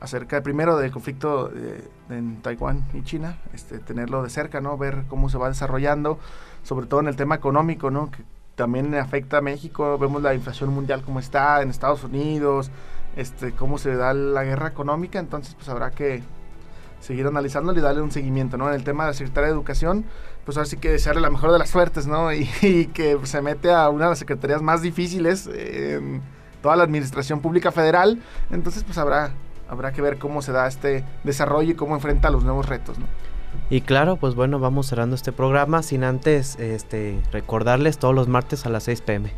acerca 0.00 0.42
primero 0.42 0.78
del 0.78 0.90
conflicto 0.90 1.52
en 2.08 2.40
Taiwán 2.40 2.86
y 2.94 3.02
China, 3.02 3.38
este, 3.52 3.78
tenerlo 3.78 4.22
de 4.22 4.30
cerca, 4.30 4.60
¿no? 4.60 4.78
ver 4.78 5.04
cómo 5.08 5.28
se 5.28 5.36
va 5.36 5.48
desarrollando, 5.48 6.18
sobre 6.62 6.86
todo 6.86 7.00
en 7.00 7.08
el 7.08 7.16
tema 7.16 7.34
económico, 7.34 7.90
¿no? 7.90 8.10
que 8.10 8.24
también 8.54 8.94
afecta 8.94 9.38
a 9.38 9.40
México, 9.40 9.98
vemos 9.98 10.22
la 10.22 10.34
inflación 10.34 10.70
mundial 10.70 11.02
como 11.02 11.20
está 11.20 11.62
en 11.62 11.70
Estados 11.70 12.04
Unidos, 12.04 12.70
este, 13.16 13.52
cómo 13.52 13.78
se 13.78 13.94
da 13.96 14.14
la 14.14 14.44
guerra 14.44 14.68
económica, 14.68 15.18
entonces 15.18 15.54
pues 15.54 15.68
habrá 15.68 15.90
que 15.90 16.22
seguir 17.00 17.26
analizándolo 17.26 17.78
y 17.78 17.82
darle 17.82 18.00
un 18.00 18.12
seguimiento, 18.12 18.56
¿no? 18.56 18.68
En 18.68 18.74
el 18.74 18.84
tema 18.84 19.04
de 19.04 19.10
la 19.10 19.14
Secretaría 19.14 19.48
de 19.48 19.54
Educación, 19.54 20.04
pues 20.44 20.56
ahora 20.56 20.68
sí 20.68 20.76
que 20.76 20.90
desearle 20.90 21.20
la 21.20 21.30
mejor 21.30 21.52
de 21.52 21.58
las 21.58 21.70
suertes, 21.70 22.06
¿no? 22.06 22.32
Y, 22.32 22.86
que 22.94 23.18
se 23.24 23.42
mete 23.42 23.72
a 23.72 23.88
una 23.88 24.04
de 24.04 24.10
las 24.10 24.18
secretarías 24.18 24.62
más 24.62 24.82
difíciles 24.82 25.48
en 25.52 26.22
toda 26.62 26.76
la 26.76 26.84
administración 26.84 27.40
pública 27.40 27.72
federal, 27.72 28.22
entonces 28.50 28.84
pues 28.84 28.98
habrá, 28.98 29.32
habrá 29.68 29.92
que 29.92 30.00
ver 30.00 30.18
cómo 30.18 30.42
se 30.42 30.52
da 30.52 30.68
este 30.68 31.04
desarrollo 31.24 31.72
y 31.72 31.74
cómo 31.74 31.96
enfrenta 31.96 32.30
los 32.30 32.44
nuevos 32.44 32.68
retos, 32.68 32.98
¿no? 32.98 33.06
Y 33.70 33.80
claro, 33.80 34.16
pues 34.16 34.34
bueno, 34.34 34.58
vamos 34.58 34.86
cerrando 34.86 35.16
este 35.16 35.32
programa 35.32 35.82
sin 35.82 36.04
antes 36.04 36.58
este, 36.58 37.20
recordarles 37.32 37.98
todos 37.98 38.14
los 38.14 38.28
martes 38.28 38.66
a 38.66 38.68
las 38.68 38.84
6 38.84 39.00
pm. 39.02 39.32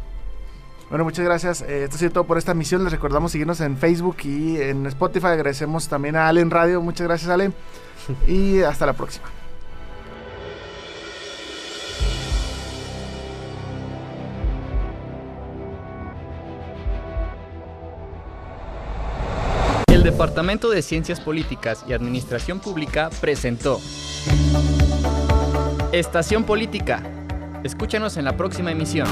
Bueno, 0.90 1.04
muchas 1.04 1.24
gracias. 1.24 1.62
Eh, 1.62 1.84
esto 1.84 1.96
ha 1.96 1.98
sido 1.98 2.10
todo 2.12 2.24
por 2.24 2.38
esta 2.38 2.54
misión. 2.54 2.84
Les 2.84 2.92
recordamos 2.92 3.32
seguirnos 3.32 3.60
en 3.60 3.76
Facebook 3.76 4.16
y 4.24 4.60
en 4.60 4.86
Spotify. 4.86 5.28
Agradecemos 5.28 5.88
también 5.88 6.16
a 6.16 6.28
Allen 6.28 6.50
Radio. 6.50 6.80
Muchas 6.80 7.06
gracias, 7.06 7.30
Ale. 7.30 7.52
Y 8.28 8.60
hasta 8.60 8.86
la 8.86 8.92
próxima. 8.92 9.26
Departamento 20.14 20.70
de 20.70 20.80
Ciencias 20.80 21.18
Políticas 21.18 21.84
y 21.88 21.92
Administración 21.92 22.60
Pública 22.60 23.10
presentó 23.20 23.80
Estación 25.90 26.44
Política. 26.44 27.02
Escúchanos 27.64 28.16
en 28.16 28.24
la 28.24 28.36
próxima 28.36 28.70
emisión. 28.70 29.08